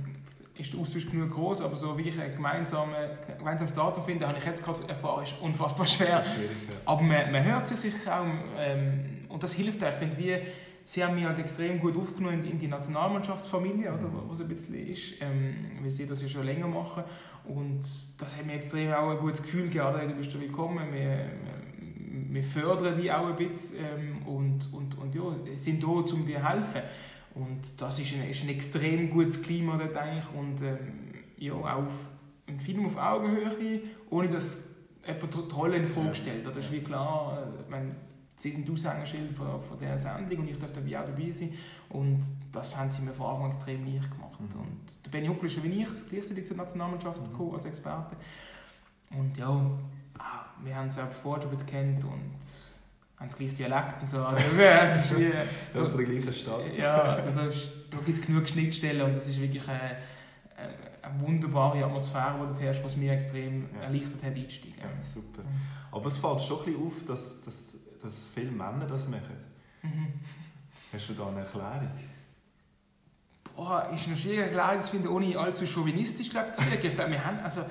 [0.56, 4.46] ist der Austausch genug groß, aber so wirklich ein gemeinsame, gemeinsames Datum finden, habe ich
[4.46, 6.24] jetzt gerade erfahren, ist unfassbar schwer.
[6.86, 8.26] Aber man, man hört sich sicher auch
[8.58, 9.90] ähm, und das hilft auch.
[9.90, 10.38] Ich finde, wie,
[10.84, 15.22] sie haben mich halt extrem gut aufgenommen in die Nationalmannschaftsfamilie, oder, was ein bisschen ist,
[15.22, 17.04] ähm, weil sie das ja schon länger machen
[17.46, 17.82] und
[18.20, 21.32] das hat mir extrem auch ein gutes Gefühl gegeben, du bist willkommen, wir,
[22.30, 25.24] wir fördern die auch ein bisschen ähm, und, und, und ja,
[25.58, 26.82] sind da, um dir zu helfen.
[27.36, 31.88] Und das ist ein, ist ein extrem gutes Klima dort eigentlich und ähm, ja, auch
[32.48, 36.46] ein Film auf Augenhöhe, ohne dass jemand die Rolle in Frage stellt.
[36.46, 37.96] Das ist wie klar, äh, meine,
[38.36, 41.54] sie sind Aushängeschild von, von dieser Sendung und ich darf dabei auch dabei sein.
[41.90, 44.40] Und das haben sie mir von Anfang an extrem leicht gemacht.
[44.40, 44.62] Mhm.
[44.62, 47.32] Und der Benny Huckel ist wie ich gleichzeitig zur Nationalmannschaft mhm.
[47.32, 48.16] gekommen als Experte.
[49.12, 49.50] Und ja,
[50.20, 52.40] ah, wir haben es auch vorher schon kennt und
[53.24, 54.24] haben gleich Dialekt und so.
[54.24, 55.24] Also, es ist wie,
[55.74, 56.78] ja, von der gleichen Stadt.
[56.78, 57.48] Ja, also da,
[57.90, 59.98] da gibt es genug Schnittstellen und das ist wirklich eine,
[61.02, 63.84] eine wunderbare Atmosphäre, die dort herrscht, was mir extrem ja.
[63.84, 64.76] erleichtert hat einsteigen.
[64.80, 65.44] Ja, super.
[65.92, 69.38] Aber es fällt schon ein bisschen auf, dass, dass, dass viele Männer das machen.
[69.82, 70.14] Mhm.
[70.92, 71.90] Hast du da eine Erklärung?
[73.56, 76.88] Boah, ist eine schwierige Erklärung zu finden, ohne allzu chauvinistisch glaube zu wirken.
[76.88, 77.62] Ich glaube, wir haben, also,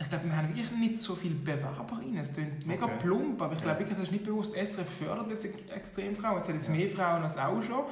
[0.00, 2.18] ich glaube, wir haben wirklich nicht so viele Bewerberinnen.
[2.18, 2.94] Es klingt mega okay.
[3.00, 4.54] plump, aber ich glaube wirklich, das ist nicht bewusst.
[4.54, 6.40] SRF fördert jetzt extrem Frauen.
[6.40, 6.74] Es hat jetzt ja.
[6.74, 7.84] mehr Frauen als auch schon,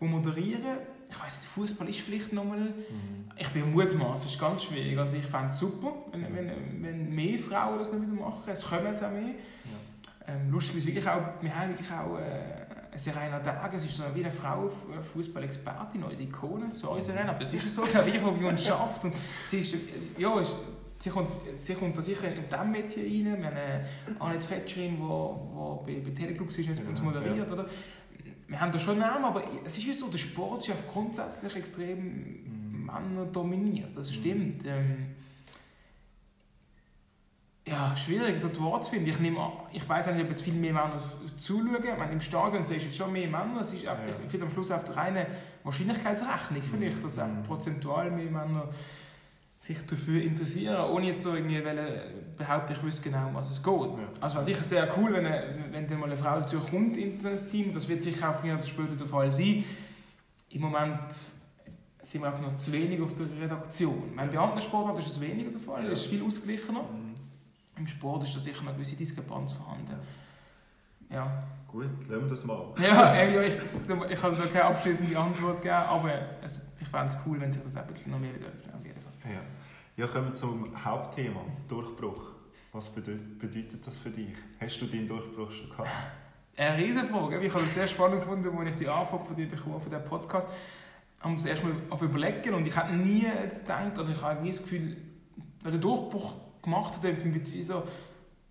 [0.00, 0.78] die moderieren.
[1.08, 2.60] Ich weiß nicht, Fußball ist vielleicht nochmal.
[2.60, 3.30] Mhm.
[3.36, 4.98] Ich bin mutmaß, es ist ganz schwierig.
[4.98, 8.42] Also ich fände es super, wenn, wenn, wenn mehr Frauen das noch wieder machen.
[8.46, 9.22] Es kommen jetzt auch mehr.
[9.22, 10.34] Ja.
[10.34, 12.18] Ähm, lustig ist wirklich auch, wir haben wirklich auch.
[12.18, 12.64] Äh,
[12.96, 14.70] Serena Dagen, es ist so wie eine Frau,
[15.12, 19.04] Fußball-Expertin oder Ikone, so ist Serena, aber es ist so, glaube ich, die uns schafft.
[19.04, 19.74] Und sie ist,
[20.16, 20.56] ja, ist,
[21.04, 23.42] sie kommt, sie kommt da sicher in diesem Metier rein.
[23.42, 27.50] Wir haben Annette Fetscherin, die, bei, bei Teleclubs ist, und uns moderiert.
[27.50, 27.66] Oder?
[28.48, 31.98] Wir haben da schon Namen, aber es ist so, der Sport ist ja grundsätzlich extrem
[31.98, 32.86] mhm.
[32.86, 33.96] männerdominiert.
[33.96, 34.64] Das stimmt.
[34.64, 35.14] Ähm,
[37.66, 39.08] ja, schwierig, das Wort zu finden.
[39.08, 39.40] Ich, nehme,
[39.72, 41.02] ich weiß nicht, ob jetzt viel mehr Männer
[41.36, 41.82] zuschauen.
[41.82, 43.60] Ich meine, Im Stadion siehst du jetzt schon mehr Männer.
[43.60, 44.14] Es ist einfach, ja.
[44.30, 45.26] ich am Schluss auf der reine
[45.64, 48.68] Wahrscheinlichkeitsrechnung, vielleicht, dass einfach prozentual mehr Männer
[49.64, 51.58] sich dafür interessieren, ohne jetzt so irgendwie
[52.36, 53.72] behaupten, ich wüsste genau, um was es geht.
[53.72, 54.08] Ja.
[54.20, 55.24] Also wäre sicher sehr cool, wenn,
[55.72, 57.72] wenn dann mal eine Frau dazu kommt in das Team.
[57.72, 59.64] Das wird sicher auch früher oder später der Fall sein.
[60.50, 61.00] Im Moment
[62.02, 64.14] sind wir einfach noch zu wenig auf der Redaktion.
[64.14, 66.82] Meine, bei anderen Sportarten ist es weniger der Fall, es ist viel ausgeglichener.
[66.82, 67.14] Mhm.
[67.78, 69.94] Im Sport ist da sicher noch eine gewisse Diskrepanz vorhanden.
[71.08, 71.42] Ja.
[71.68, 72.66] Gut, lassen wir das mal.
[72.78, 77.18] ja, ja ich, ich kann da keine abschließende Antwort geben, aber es, ich fände es
[77.26, 79.32] cool, wenn sich das eben noch mehr öffnet, auf jeden Fall.
[79.32, 79.40] Ja.
[79.96, 82.32] Ja, kommen wir zum Hauptthema, Durchbruch.
[82.72, 84.34] Was bedeutet, das für dich?
[84.60, 85.88] Hast du deinen Durchbruch schon gehabt?
[86.56, 87.40] Eine Riesenfrage.
[87.40, 90.04] Ich habe es sehr spannend gefunden, als ich die Anfrage von dir bekommen von diesem
[90.04, 90.48] Podcast.
[91.18, 94.42] Ich habe es erst mal auf überlegen und ich hätte nie gedacht, oder ich habe
[94.42, 94.96] nie das Gefühl,
[95.62, 97.84] weil der Durchbruch gemacht hat, empfinde ich wie so, man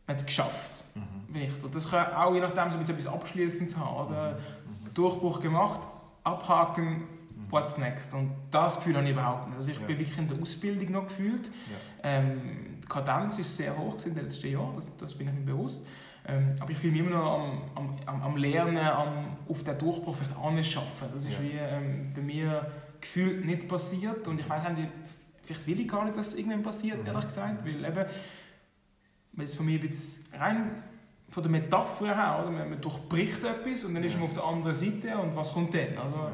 [0.07, 0.85] hat es geschafft.
[0.95, 1.47] Mhm.
[1.61, 4.07] Und das kann auch je nachdem so etwas Abschließendes haben.
[4.07, 4.31] Oder?
[4.31, 4.93] Mhm.
[4.93, 5.81] Durchbruch gemacht,
[6.23, 7.07] abhaken, mhm.
[7.53, 8.13] What's next?
[8.13, 9.57] Und das Gefühl habe ich überhaupt nicht.
[9.57, 9.85] Also ich ja.
[9.85, 11.47] bin wirklich in der Ausbildung noch gefühlt.
[11.47, 12.09] Ja.
[12.09, 15.53] Ähm, die Kadenz ist sehr hoch in den letzten Jahren, das, das bin ich mir
[15.53, 15.87] bewusst.
[16.25, 20.15] Ähm, aber ich fühle mich immer noch am, am, am Lernen, am auf den Durchbruch
[20.15, 21.07] vielleicht anschaffen.
[21.13, 21.43] Das ist ja.
[21.43, 24.27] wie ähm, bei mir gefühlt nicht passiert.
[24.27, 24.89] Und ich weiß nicht,
[25.43, 27.07] Vielleicht will ich gar nicht, dass es irgendwann passiert, mhm.
[27.07, 27.65] ehrlich gesagt.
[27.65, 28.05] Weil eben,
[29.33, 30.83] weil es von mir bisschen rein
[31.29, 32.51] von der Metapher her, oder?
[32.51, 35.97] Man, durchbricht etwas und dann ist man auf der anderen Seite und was kommt dann?
[35.97, 36.31] Also,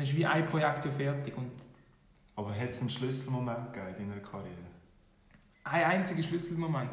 [0.00, 1.36] dann ist wie ein Projekt ja fertig.
[1.36, 1.52] Und
[2.34, 4.54] Aber hat es einen Schlüsselmoment gegeben in deiner Karriere?
[5.64, 6.92] Ein einziger Schlüsselmoment.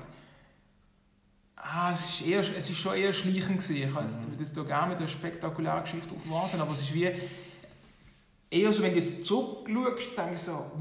[1.56, 3.60] Ah, es, ist eher, es ist schon eher schleichend.
[3.60, 3.76] Gewesen.
[3.78, 4.38] Ich kann mhm.
[4.38, 7.10] das hier gerne mit einer spektakulären Geschichte aufwarten, aber es ist wie
[8.50, 10.72] eher so, wenn du jetzt zurückschaust, denke ich so,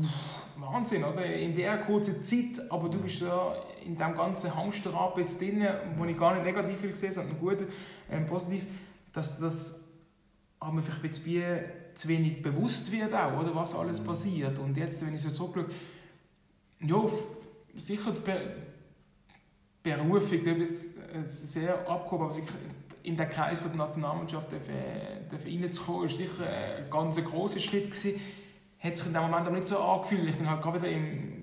[0.57, 1.25] Wahnsinn, oder?
[1.25, 5.65] In der kurzen Zeit, aber du bist ja in dem ganzen Hamsterrad jetzt drin,
[5.97, 7.59] wo ich gar nicht negativ viel gesehen sondern gut,
[8.11, 8.67] ähm, positiv,
[9.12, 9.85] dass das
[10.59, 11.45] aber vielleicht jetzt wie
[11.97, 13.55] zu wenig bewusst wird auch, oder?
[13.55, 14.07] Was alles mhm.
[14.07, 14.59] passiert.
[14.59, 15.67] Und jetzt, wenn ich so zurückschaue,
[16.81, 17.03] ja,
[17.75, 18.57] sicher die Be
[19.83, 22.37] Berufung, da ist sehr abgehoben, aber
[23.05, 28.21] in den Kreis der Nationalmannschaft reinzukommen, ist sicher ein ganz grosser Schritt gewesen
[28.79, 30.29] hat sich in dem Moment aber nicht so angefühlt.
[30.29, 31.36] Ich bin halt gerade wieder im,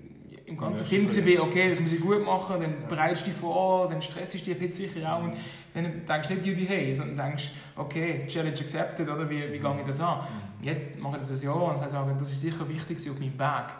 [0.46, 3.38] im ganzen ja, Film CB, okay, das muss ich gut machen, dann bereitest du dich
[3.38, 5.34] vor, dann stressst du dich jetzt sicher auch und
[5.72, 9.76] dann denkst du nicht Judy hey, sondern denkst, okay, Challenge accepted, oder wie, wie gehe
[9.80, 10.18] ich das an?
[10.18, 10.64] Mhm.
[10.64, 13.38] Jetzt mache ich das ein Jahr und kann sagen, das ist sicher wichtig auf meinem
[13.38, 13.74] Weg.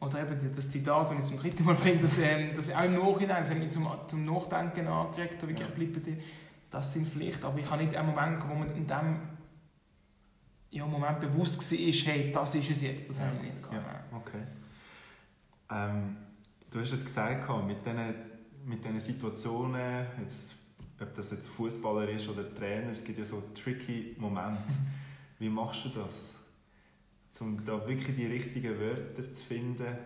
[0.00, 2.94] Oder eben das Zitat, das ich zum dritten Mal bringe, das, ähm, das auch im
[2.94, 6.18] Nachhinein, das hat mich zum, zum Nachdenken angeregt, wirklich bleiben,
[6.70, 9.18] das sind Pflichten, aber ich habe nicht einen Moment, wo man in dem
[10.70, 13.24] ja, Moment bewusst war, hey, das ist es jetzt, das ja.
[13.24, 13.86] habe ich nicht gehabt.
[13.86, 14.42] Ja, okay.
[15.70, 16.16] Ähm,
[16.70, 18.14] du hast es gesagt, mit diesen,
[18.64, 20.54] mit diesen Situationen, jetzt,
[21.00, 24.62] ob das jetzt Fußballer ist oder Trainer, es gibt ja so tricky Momente.
[25.38, 26.34] Wie machst du das?
[27.40, 29.96] Um da wirklich die richtigen Wörter zu finden?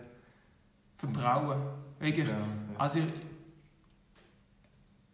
[0.97, 1.63] Vertrauen.
[1.99, 2.29] Wirklich.
[2.29, 2.47] Ja, ja.
[2.77, 3.07] Also ich,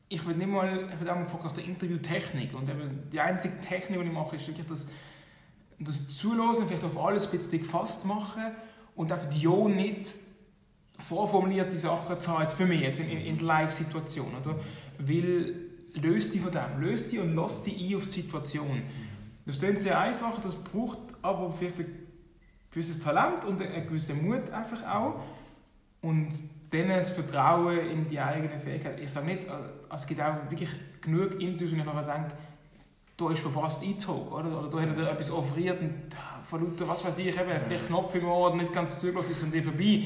[0.08, 3.20] ich würde nicht mal, ich würde auch mal gefragt nach der Interviewtechnik und eben die
[3.20, 4.88] einzige Technik, die ich mache, ist wirklich das,
[5.78, 8.50] das Zulassen, vielleicht auf alles ein bisschen gefasst machen
[8.96, 10.14] und einfach ja nicht
[10.98, 14.56] vorformulierte Sachen zu haben, für mich jetzt in, in der Live-Situation, oder?
[14.98, 15.54] Weil,
[15.94, 18.82] löst die von dem, löst die und lass die ein auf die Situation.
[19.46, 22.06] Das ist sehr einfach, das braucht aber vielleicht ein
[22.70, 25.22] gewisses Talent und einen gewissen Mut einfach auch.
[26.00, 26.28] Und
[26.70, 29.00] dann das Vertrauen in die eigene Fähigkeit.
[29.00, 29.52] Ich sage nicht, äh,
[29.92, 32.36] es gibt auch wirklich genug Interviews, wo ich nachher denke,
[33.16, 34.60] da ist verpasst eingezogen, oder?
[34.60, 35.92] Oder da hat er etwas offeriert und
[36.44, 39.50] von lauter, was weiß ich, eben, vielleicht Knopf im Ohr nicht ganz zugelassen, ist an
[39.50, 40.04] dir vorbei.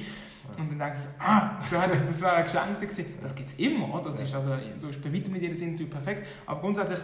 [0.59, 1.73] Und dann denkst du, ah, das
[2.21, 3.15] wäre ein Geschenk gewesen.
[3.21, 4.03] Das gibt es immer?
[4.03, 6.99] Das ist also, du bist bei weitem nicht jedes Interview perfekt, aber grundsätzlich,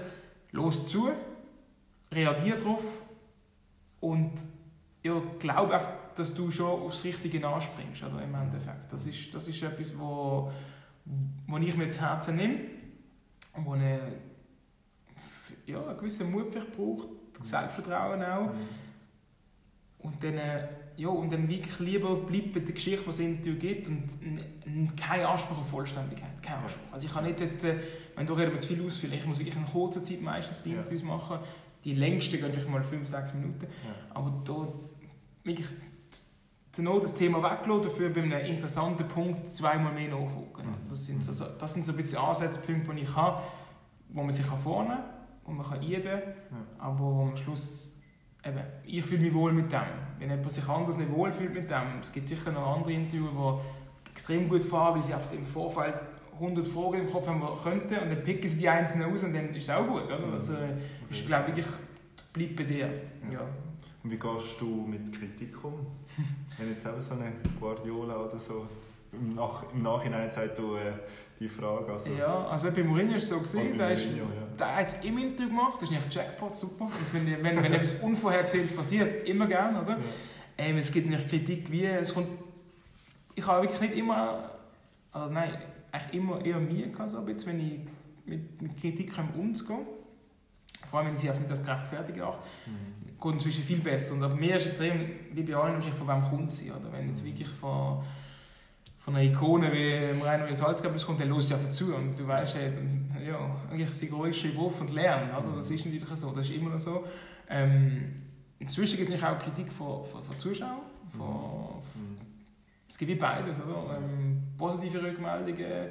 [0.53, 1.11] los zu,
[2.13, 3.03] reagier darauf
[4.01, 4.33] und
[5.03, 8.93] ja, glaube einfach, dass du schon aufs Richtige anspringst, oder, im Endeffekt.
[8.93, 10.51] Das ist, das ist etwas, wo,
[11.47, 12.61] wo ich mir zu Herzen nehme
[13.55, 14.01] und wo eine,
[15.67, 17.09] ja, einen gewissen Mut braucht,
[17.43, 18.47] Selbstvertrauen auch.
[18.47, 18.69] Mhm.
[20.01, 20.41] Und dann,
[20.99, 25.25] ja, und dann wirklich lieber bleibt bei der Geschichte, die es Interview gibt und kein
[25.25, 26.43] Anspruch auf Vollständigkeit.
[26.43, 26.93] Kein Anspruch.
[26.93, 30.03] Also ich kann nicht jetzt, wenn du zu viel ausfüllen, ich muss wirklich in kurzer
[30.03, 31.39] Zeit meistens die Interviews machen.
[31.85, 33.67] Die längsten gehen vielleicht mal 5, 6 Minuten.
[33.67, 33.95] Ja.
[34.13, 34.67] Aber da
[35.45, 35.69] wirklich
[36.73, 40.67] zu Not das Thema weglassen, dafür bei einem interessanten Punkt zweimal mehr nachgucken.
[40.67, 40.89] Mhm.
[40.89, 43.41] Das sind so, das sind so ein bisschen Ansatzpunkte, die ich habe,
[44.09, 45.05] wo man sich vornehmen kann,
[45.45, 46.67] wo man kann üben kann, ja.
[46.81, 47.98] aber wo am Schluss
[48.45, 49.81] eben, ich fühle mich wohl mit dem.
[50.19, 53.61] Wenn jemand sich anders nicht wohl fühlt mit dem, es gibt sicher noch andere Interviewer,
[54.07, 57.99] die extrem gut fahren, weil sie auf dem Vorfeld 100 Fragen im Kopf haben könnten
[57.99, 60.05] und dann picken sie die einzelnen aus und dann ist es auch gut.
[60.05, 60.33] Oder?
[60.33, 60.55] Also,
[61.11, 61.67] ich glaube wirklich,
[62.33, 62.87] bleib bei dir.
[63.31, 63.41] Ja.
[64.03, 65.87] Und wie gehst du mit Kritik um?
[66.59, 68.67] Wenn jetzt auch so eine Guardiola oder so
[69.13, 70.93] im, Nach im Nachhinein sagt, du äh,
[71.39, 71.93] die Frage.
[71.93, 74.25] Also ja, also bei Mourinho war es so, gewesen, der, ist, ja.
[74.59, 76.85] der hat es im Interview gemacht, das ist nicht Jackpot, super.
[76.85, 79.93] Und wenn, wenn, wenn etwas Unvorhergesehenes passiert, immer gerne, oder?
[79.93, 79.99] Ja.
[80.59, 82.29] Ähm, es gibt nicht Kritik, wie es kommt...
[83.35, 84.51] Ich habe wirklich nicht immer...
[85.13, 85.57] Also nein,
[85.93, 87.81] eigentlich immer eher Mühe gehabt, so bisschen, wenn ich
[88.27, 89.87] mit, mit Kritik umzugehen.
[90.91, 92.41] Vor allem, wenn ich sie auf nicht als gerechtfertigt achte.
[92.67, 93.21] Mhm.
[93.21, 94.15] Geht inzwischen viel besser.
[94.15, 96.93] Und aber mir ist extrem, wie bei allen, wahrscheinlich von wem kommt sie, oder?
[96.93, 98.03] Wenn jetzt wirklich von
[99.09, 102.57] von einer Ikone wie Rainer Salzgeber kommt, dann hörst du einfach zu und du weißt,
[102.57, 102.71] hey,
[103.27, 105.31] ja, eigentlich sei ruhig, schreib auf und lernen.
[105.31, 105.57] Oder?
[105.57, 107.07] Das ist natürlich so, das ist immer so.
[107.49, 108.13] Ähm,
[108.59, 110.81] inzwischen gibt es auch Kritik von, von, von Zuschauern.
[111.17, 112.19] Von, mhm.
[112.87, 113.63] Es gibt wie beides.
[113.63, 113.97] Oder?
[113.97, 115.87] Ähm, positive Rückmeldungen.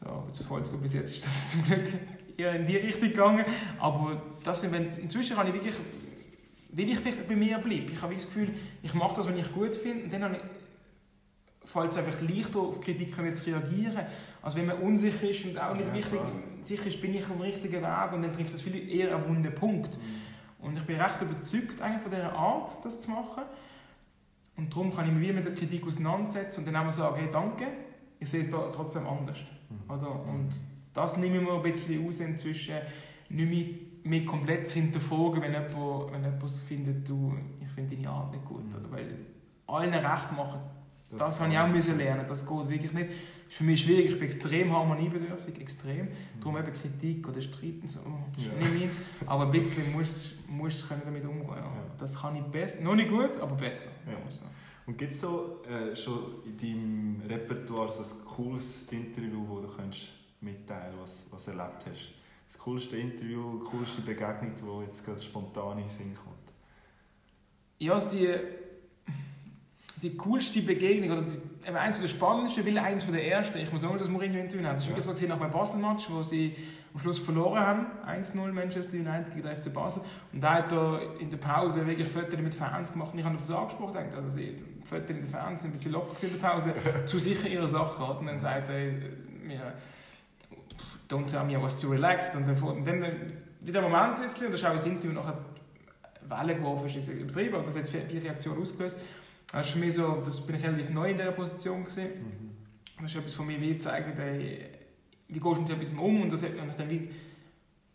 [0.00, 1.94] So, zu Volksgruppe bis jetzt ist das zum Glück
[2.36, 3.44] eher in die Richtung gegangen.
[3.80, 5.74] Aber das sind, wenn, inzwischen kann ich wirklich,
[6.70, 7.90] will ich vielleicht bei mir bleiben.
[7.92, 8.50] Ich habe das Gefühl,
[8.84, 10.04] ich mache das, was ich gut finde.
[10.04, 10.61] Und dann habe ich,
[11.72, 14.04] fällt es einfach leichter, auf Kritik zu reagieren.
[14.42, 16.20] Also wenn man unsicher ist und auch nicht ja, richtig
[16.62, 19.28] sicher ist, bin ich auf dem richtigen Weg und dann trifft das viel eher einen
[19.28, 19.96] wunden Punkt.
[19.96, 20.66] Mhm.
[20.66, 23.42] Und ich bin recht überzeugt eigentlich von dieser Art, das zu machen.
[24.56, 27.28] Und darum kann ich mich mit der Kritik auseinandersetzen und dann auch mal sagen, hey,
[27.32, 27.66] danke,
[28.20, 29.38] ich sehe es da trotzdem anders.
[29.70, 29.90] Mhm.
[29.90, 30.24] Oder?
[30.24, 30.50] Und
[30.92, 32.76] das nehme ich mir ein bisschen aus inzwischen,
[33.30, 33.66] nicht mehr,
[34.04, 38.44] mehr komplett zu hinterfragen, wenn jemand, wenn jemand findet, du, ich finde deine Art nicht
[38.44, 38.64] gut.
[38.64, 38.74] Mhm.
[38.74, 38.92] Oder?
[38.92, 39.18] Weil
[39.66, 40.60] allen recht machen,
[41.12, 42.24] das, das habe ich auch müssen lernen.
[42.26, 43.10] Das geht wirklich nicht.
[43.10, 43.16] Das
[43.48, 44.06] ist für mich schwierig.
[44.06, 46.06] Ich bin extrem harmoniebedürftig, extrem.
[46.06, 46.40] Mhm.
[46.40, 48.00] Darum eben Kritik oder Streiten so,
[48.34, 48.58] das ist ja.
[48.58, 48.98] nicht meins.
[49.26, 51.48] Aber ein bisschen musst du damit umgehen.
[51.48, 51.56] Ja.
[51.56, 51.84] Ja.
[51.98, 52.82] Das kann ich besser.
[52.82, 53.90] Noch nicht gut, aber besser.
[54.06, 54.16] Ja.
[54.86, 59.76] Und gibt es so äh, schon in deinem Repertoire so ein cooles Interview, das du
[59.76, 60.08] kannst
[60.40, 62.12] mitteilen kannst, was, du erlebt hast?
[62.48, 66.36] Das coolste Interview, die coolste Begegnung, die jetzt gerade spontan in den Sinn kommt?
[67.78, 68.28] Ja, also die
[70.02, 73.96] die coolste Begegnung, oder die, eins der spannendsten, weil eins der ersten, ich muss nur
[73.96, 76.56] das Mourinho-Interview nennen, das war wirklich so nach meinem Basel-Match, wo sie
[76.92, 80.02] am Schluss verloren haben, 1-0 Manchester United gegen den FC Basel.
[80.32, 83.36] Und da hat er in der Pause wirklich Fotos mit Fans gemacht und ich habe
[83.36, 86.48] das angesprochen, gedacht, also sie, Fotos mit den Fans sind ein bisschen locker in der
[86.48, 86.74] Pause,
[87.06, 88.02] zu sicher ihre Sache.
[88.02, 88.92] Und dann sagt er
[89.42, 89.72] mir,
[91.08, 92.34] don't tell me I was too relaxed.
[92.34, 93.06] Und dann, und dann
[93.60, 95.38] wieder Moment jetzt, und das ist auch ein Interview nachher
[96.28, 99.00] Welle geworfen, ist übertrieben, aber das hat viele Reaktionen ausgelöst.
[99.52, 102.04] Das ist für mich so, das bin ich relativ neu in dieser Position gewesen.
[102.04, 103.02] Mhm.
[103.02, 104.12] Das ist etwas von mir, wie zeigen,
[105.28, 107.10] wie gehst du mit etwas um und das hat mich dann wie,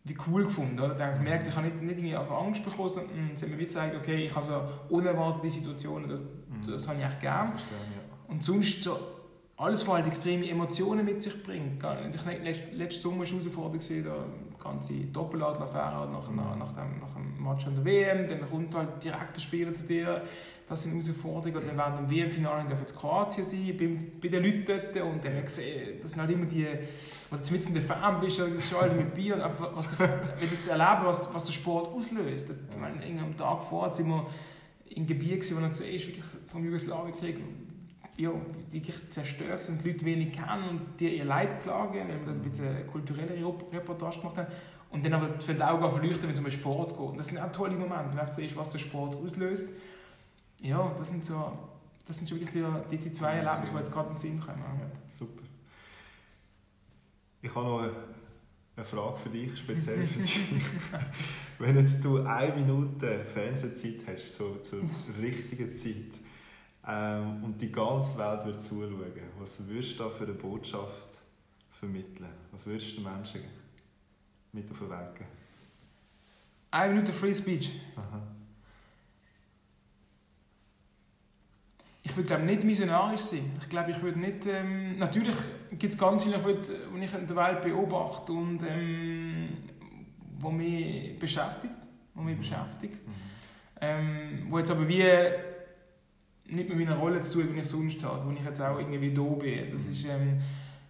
[0.04, 0.80] wie cool gefunden.
[0.80, 0.94] Oder?
[0.94, 3.64] Dann gemerkt, ich habe nicht, nicht irgendwie auf Angst bekommen, sondern es hat mir wie
[3.64, 6.72] gezeigt, okay, ich habe so unerwartete Situationen, das, mhm.
[6.72, 7.52] das habe ich echt gerne.
[7.52, 8.28] Ja.
[8.28, 9.00] Und sonst so
[9.58, 11.84] alles, was halt extreme Emotionen mit sich bringt.
[12.14, 14.26] Ich letzten Sommer war es herausfordernd, da
[14.64, 19.04] ganze Doppeladler-Affäre nach, nach, nach, dem, nach dem Match an der WM, dann kommt halt
[19.04, 20.22] direkt der Spieler zu dir,
[20.70, 21.56] das sind Herausforderungen.
[21.56, 23.90] Oder dann während dem WM-Finale jetzt Kroatien sein, bei,
[24.22, 25.06] bei den Leuten dort.
[25.06, 28.74] Und dann gesehen, das sind halt immer die, du mitten in der Fan bist, das
[28.80, 29.36] halt mit Bier.
[29.36, 32.48] Und einfach, was du, wenn du zu erleben, was, was der Sport auslöst.
[32.72, 34.28] Ich meine, am Tag vorher sind wir
[34.90, 37.38] in Gebieten, wo man gesehen ist, wirklich vom Jugoslawienkrieg,
[38.18, 38.32] ja,
[38.74, 42.32] die zerstört sind, die Leute wenig kennen und dir ihr Leid klagen, weil wir da
[42.32, 43.36] ein bisschen kulturelle
[43.72, 44.48] Reportage gemacht haben.
[44.90, 47.00] Und dann aber die Augen verleuchten, wenn es um den Sport geht.
[47.00, 49.70] Und das sind auch tolle Momente, wenn du siehst, was der Sport auslöst.
[50.62, 51.58] Ja, das sind so,
[52.06, 54.60] das sind schon wirklich die, die, zwei Erlebnisse, die jetzt gerade in den Sinn kommen.
[54.60, 55.44] Ja, super.
[57.42, 57.90] Ich habe noch
[58.76, 60.40] eine Frage für dich, speziell für dich.
[61.60, 64.82] Wenn jetzt du eine Minute Fernsehzeit hast, so zur
[65.20, 66.20] richtigen Zeit,
[66.88, 71.08] ähm, und die ganze Welt würde zuschauen, was würdest du da für eine Botschaft
[71.70, 72.30] vermitteln?
[72.52, 73.42] Was würdest du den Menschen
[74.54, 75.30] mit auf den Weg geben?
[76.72, 77.74] Eine Minute Free Speech.
[77.96, 78.22] Aha.
[82.18, 83.52] Würde glaube nicht missionarisch sein.
[83.62, 84.46] Ich glaube, ich würde nicht...
[84.46, 85.36] Ähm, natürlich
[85.72, 89.50] gibt es ganz viele, die ich in der Welt beobachte und ähm,
[90.40, 91.74] wo mich beschäftigt.
[92.14, 92.40] Wo mich mhm.
[92.40, 93.08] beschäftigt.
[93.08, 93.14] Mhm.
[93.80, 95.04] Ähm, wo jetzt aber wie
[96.50, 99.14] nicht mehr meine Rolle zu tun, wie ich sonst habe, wo ich jetzt auch irgendwie
[99.14, 99.72] da bin.
[99.72, 100.40] Das ist, ähm,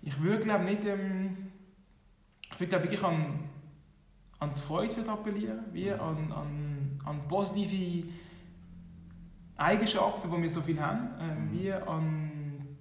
[0.01, 1.49] ich würde glaube nicht, ähm,
[2.51, 3.39] ich würde glaube wirklich an,
[4.39, 8.07] an die Freude appellieren, wie an, an, an positive
[9.57, 12.77] Eigenschaften, die wir so viel haben, ähm, wie an,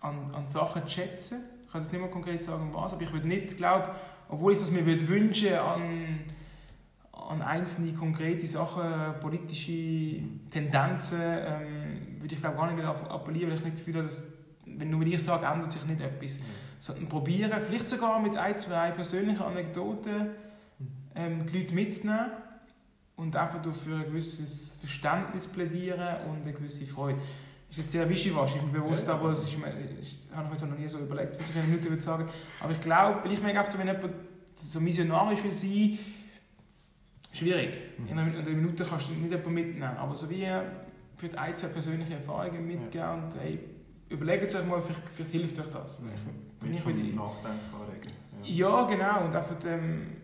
[0.00, 1.38] an, an Sachen zu schätzen.
[1.66, 3.90] Ich kann jetzt nicht mehr konkret sagen, was, aber ich würde nicht, glaube
[4.30, 6.20] obwohl ich das mir würde wünschen an
[7.28, 13.58] an einzelne konkrete Sachen, politische Tendenzen, ähm, würde ich glaube gar nicht mehr appellieren, weil
[13.58, 14.24] ich nicht das Gefühl habe, dass,
[14.64, 16.38] wenn nur ich sage, ändert sich nicht etwas.
[16.38, 16.44] Mhm.
[16.78, 20.28] Sondern probieren, vielleicht sogar mit ein, zwei persönlichen Anekdoten
[21.14, 22.30] ähm, die Leute mitzunehmen
[23.18, 27.18] und einfach für ein gewisses Verständnis plädieren und eine gewisse Freude.
[27.68, 29.62] Das ist jetzt sehr wischiwaschi, ich bin bewusst, ja, aber das ist, ich,
[30.34, 32.26] habe mir jetzt noch nie so überlegt, was ich in einer Minute würde sagen.
[32.60, 34.14] Aber ich glaube, ich merke oft, wenn jemand
[34.54, 35.98] so missionarisch will sein
[37.32, 37.74] schwierig.
[37.98, 38.08] Mhm.
[38.08, 39.96] In einer Minute kannst du nicht jemanden mitnehmen.
[39.96, 40.46] Aber so wie
[41.16, 43.14] für ein, zwei persönliche Erfahrungen mitgeben ja.
[43.14, 43.58] und hey,
[44.08, 46.02] überlegt euch mal, vielleicht, vielleicht hilft euch das.
[46.02, 46.68] Ja.
[46.70, 48.12] Ich, ich Nachdenken anregen.
[48.42, 48.68] Ja.
[48.68, 49.24] ja, genau.
[49.26, 50.16] Und einfach ähm,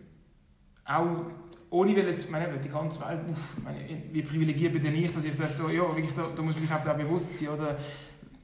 [0.85, 1.26] auch
[1.74, 3.78] ohne weil jetzt, meine, die ganze Welt, uff, meine,
[4.12, 6.96] wie privilegiert bin ich, dass ich da, ja, wirklich, da, da muss ich mich auch
[6.96, 7.48] bewusst sein.
[7.48, 7.76] Oder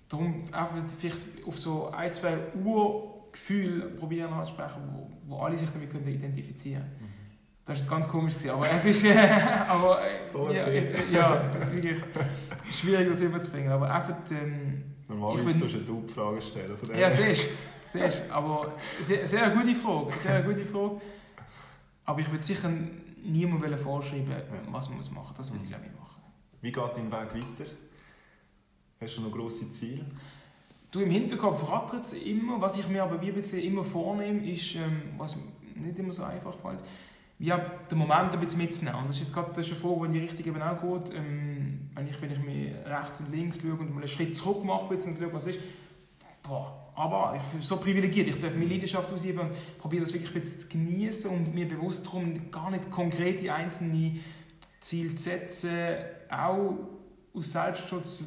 [0.09, 5.90] darum einfach vielleicht auf so ein, zwei Urgefühle probieren anzusprechen, wo, wo alle sich damit
[5.90, 6.97] können identifizieren können.
[7.01, 7.21] Mhm.
[7.64, 9.05] Das war jetzt ganz komisch, gewesen, aber es ist.
[9.05, 9.29] Äh,
[9.69, 12.03] aber, äh, ja, äh, ja, wirklich
[12.73, 13.71] schwierig, das überzubringen.
[13.71, 14.16] Aber einfach.
[14.33, 16.77] Ähm, Normalerweise tust du eine Frage stellen.
[16.77, 17.47] Von ja, siehst
[17.93, 18.33] du.
[18.33, 20.19] Aber sehr, sehr gute Frage.
[20.19, 21.01] Sehr gute Frage.
[22.05, 22.71] Aber ich würde sicher
[23.25, 24.35] niemandem vorschreiben,
[24.71, 25.37] was man machen muss.
[25.37, 26.23] Das würde ich glaube ich machen.
[26.61, 27.71] Wie geht dein Weg weiter?
[29.01, 30.05] Hast du noch grosse Ziele?
[30.91, 32.61] Du, im Hinterkopf rattert es immer.
[32.61, 35.39] Was ich mir aber wie immer vornehme, ist, ähm, was
[35.77, 36.83] nicht immer so einfach fällt,
[37.39, 39.01] ja, den Moment ein bisschen mitzunehmen.
[39.01, 40.81] Und das ist jetzt gerade das ist eine Frage, die in die Richtung eben auch
[40.81, 41.17] geht.
[41.17, 44.65] Ähm, wenn, ich, wenn ich mir rechts und links schaue und mal einen Schritt zurück
[44.65, 45.61] mache und schaue, was ist,
[46.51, 50.59] boah, aber ich bin so privilegiert, ich darf meine Leidenschaft ausüben und probiere das wirklich
[50.59, 54.17] zu genießen und mir bewusst darum, gar nicht konkrete einzelne
[54.81, 55.71] Ziele zu setzen,
[56.29, 56.77] auch
[57.35, 58.25] aus Selbstschutz,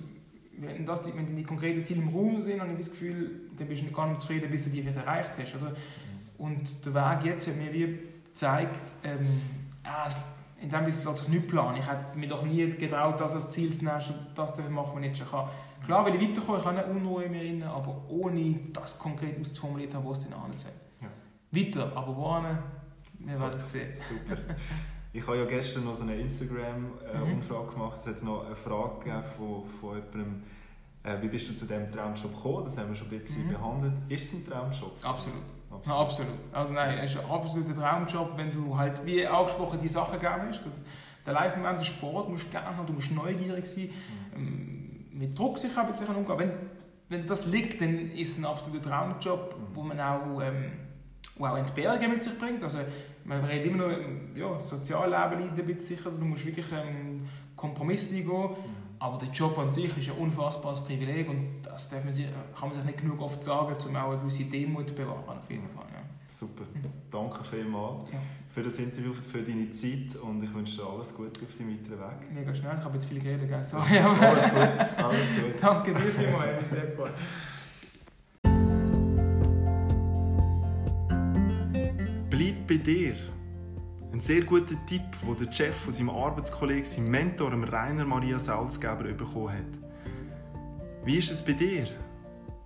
[0.57, 3.83] wenn, das, wenn die konkreten Ziele im Raum sind, habe ich das Gefühl, dann bist
[3.83, 5.55] du gar nicht zufrieden, bis du die wieder erreicht hast.
[5.55, 5.73] Oder?
[6.37, 7.99] Und der Weg jetzt hat mir wie
[8.33, 9.27] zeigt, ähm,
[9.83, 10.09] ah,
[10.61, 11.77] in dem Sinne lässt sich nicht planen.
[11.77, 14.01] Ich hätte mir doch nie getraut, das als Ziel zu nehmen,
[14.33, 15.49] das machen, ich jetzt schon kann.
[15.85, 19.39] Klar, weil ich weiterkomme, ich habe eine Unruhe in mir drin, aber ohne das konkret
[19.39, 20.71] auszuformuliert haben, wo es denn hin soll.
[21.01, 21.07] Ja.
[21.51, 22.57] Weiter, aber wohin,
[23.19, 23.93] wir werden es sehen.
[23.95, 24.41] Super.
[25.15, 27.69] Ich habe ja gestern noch so eine Instagram-Umfrage mhm.
[27.69, 27.97] gemacht.
[27.99, 30.43] Es hat noch eine Frage gegeben von, von jemandem,
[31.03, 32.63] äh, wie bist du zu diesem Traumjob gekommen?
[32.63, 33.53] Das haben wir schon ein bisschen mhm.
[33.53, 33.93] behandelt.
[34.09, 34.93] Ist es ein Traumjob?
[35.03, 35.43] Absolut.
[35.69, 35.87] Absolut.
[35.87, 36.39] Ja, absolut.
[36.51, 40.49] Also nein, es ist ein absoluter Traumjob, wenn du halt, wie angesprochen, die Sachen gerne
[40.49, 40.65] hast.
[40.65, 40.81] Das,
[41.25, 43.89] der Live-Moment, der Sport musst du gerne haben, du musst neugierig sein.
[44.35, 44.47] Mhm.
[44.47, 44.82] Ähm,
[45.13, 46.37] mit Druck sicher aber sicher umgehen.
[46.37, 46.51] Wenn,
[47.09, 49.75] wenn das liegt, dann ist es ein absoluter Traumjob, mhm.
[49.75, 50.71] wo man auch, ähm,
[51.37, 52.63] wo auch Entbehrungen mit sich bringt.
[52.63, 52.79] Also,
[53.25, 53.97] man redet immer noch,
[54.35, 58.49] ja, Sozialleben leidet ein sicher, du musst wirklich ähm, Kompromisse eingehen.
[58.49, 58.83] Mhm.
[58.99, 62.25] Aber der Job an sich ist ein unfassbares Privileg und das darf man sich,
[62.57, 65.39] kann man sich nicht genug oft sagen, um auch eine gewisse Demut zu bewahren.
[65.39, 66.02] Auf jeden Fall, ja.
[66.39, 66.63] Super.
[67.11, 68.19] Danke vielmals ja.
[68.53, 71.99] für das Interview, für deine Zeit und ich wünsche dir alles Gute auf deinem weiteren
[71.99, 72.33] Weg.
[72.33, 73.57] Mega schnell, ich habe jetzt viel geredet, gell?
[73.57, 75.53] alles gut, alles gut.
[75.61, 77.11] Danke dir vielmals, sehr gut.
[82.29, 83.15] Bleib bei dir.
[84.11, 89.03] Ein sehr guter Tipp, den der Chef von seinem Arbeitskollegen, seinem Mentor, Rainer Maria Salzgeber,
[89.03, 91.05] bekommen hat.
[91.05, 91.87] Wie ist es bei dir?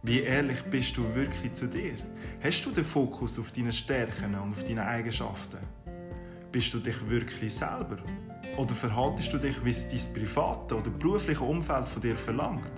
[0.03, 1.95] Wie ehrlich bist du wirklich zu dir?
[2.43, 5.57] Hast du den Fokus auf deine Stärken und auf deine Eigenschaften?
[6.51, 7.97] Bist du dich wirklich selber?
[8.57, 12.71] Oder verhaltest du dich, wie es dein private oder berufliche Umfeld von dir verlangt?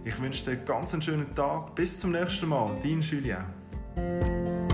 [0.04, 1.74] Ich wünsche dir einen ganz schönen Tag.
[1.76, 2.76] Bis zum nächsten Mal.
[2.82, 4.73] Dein Julien.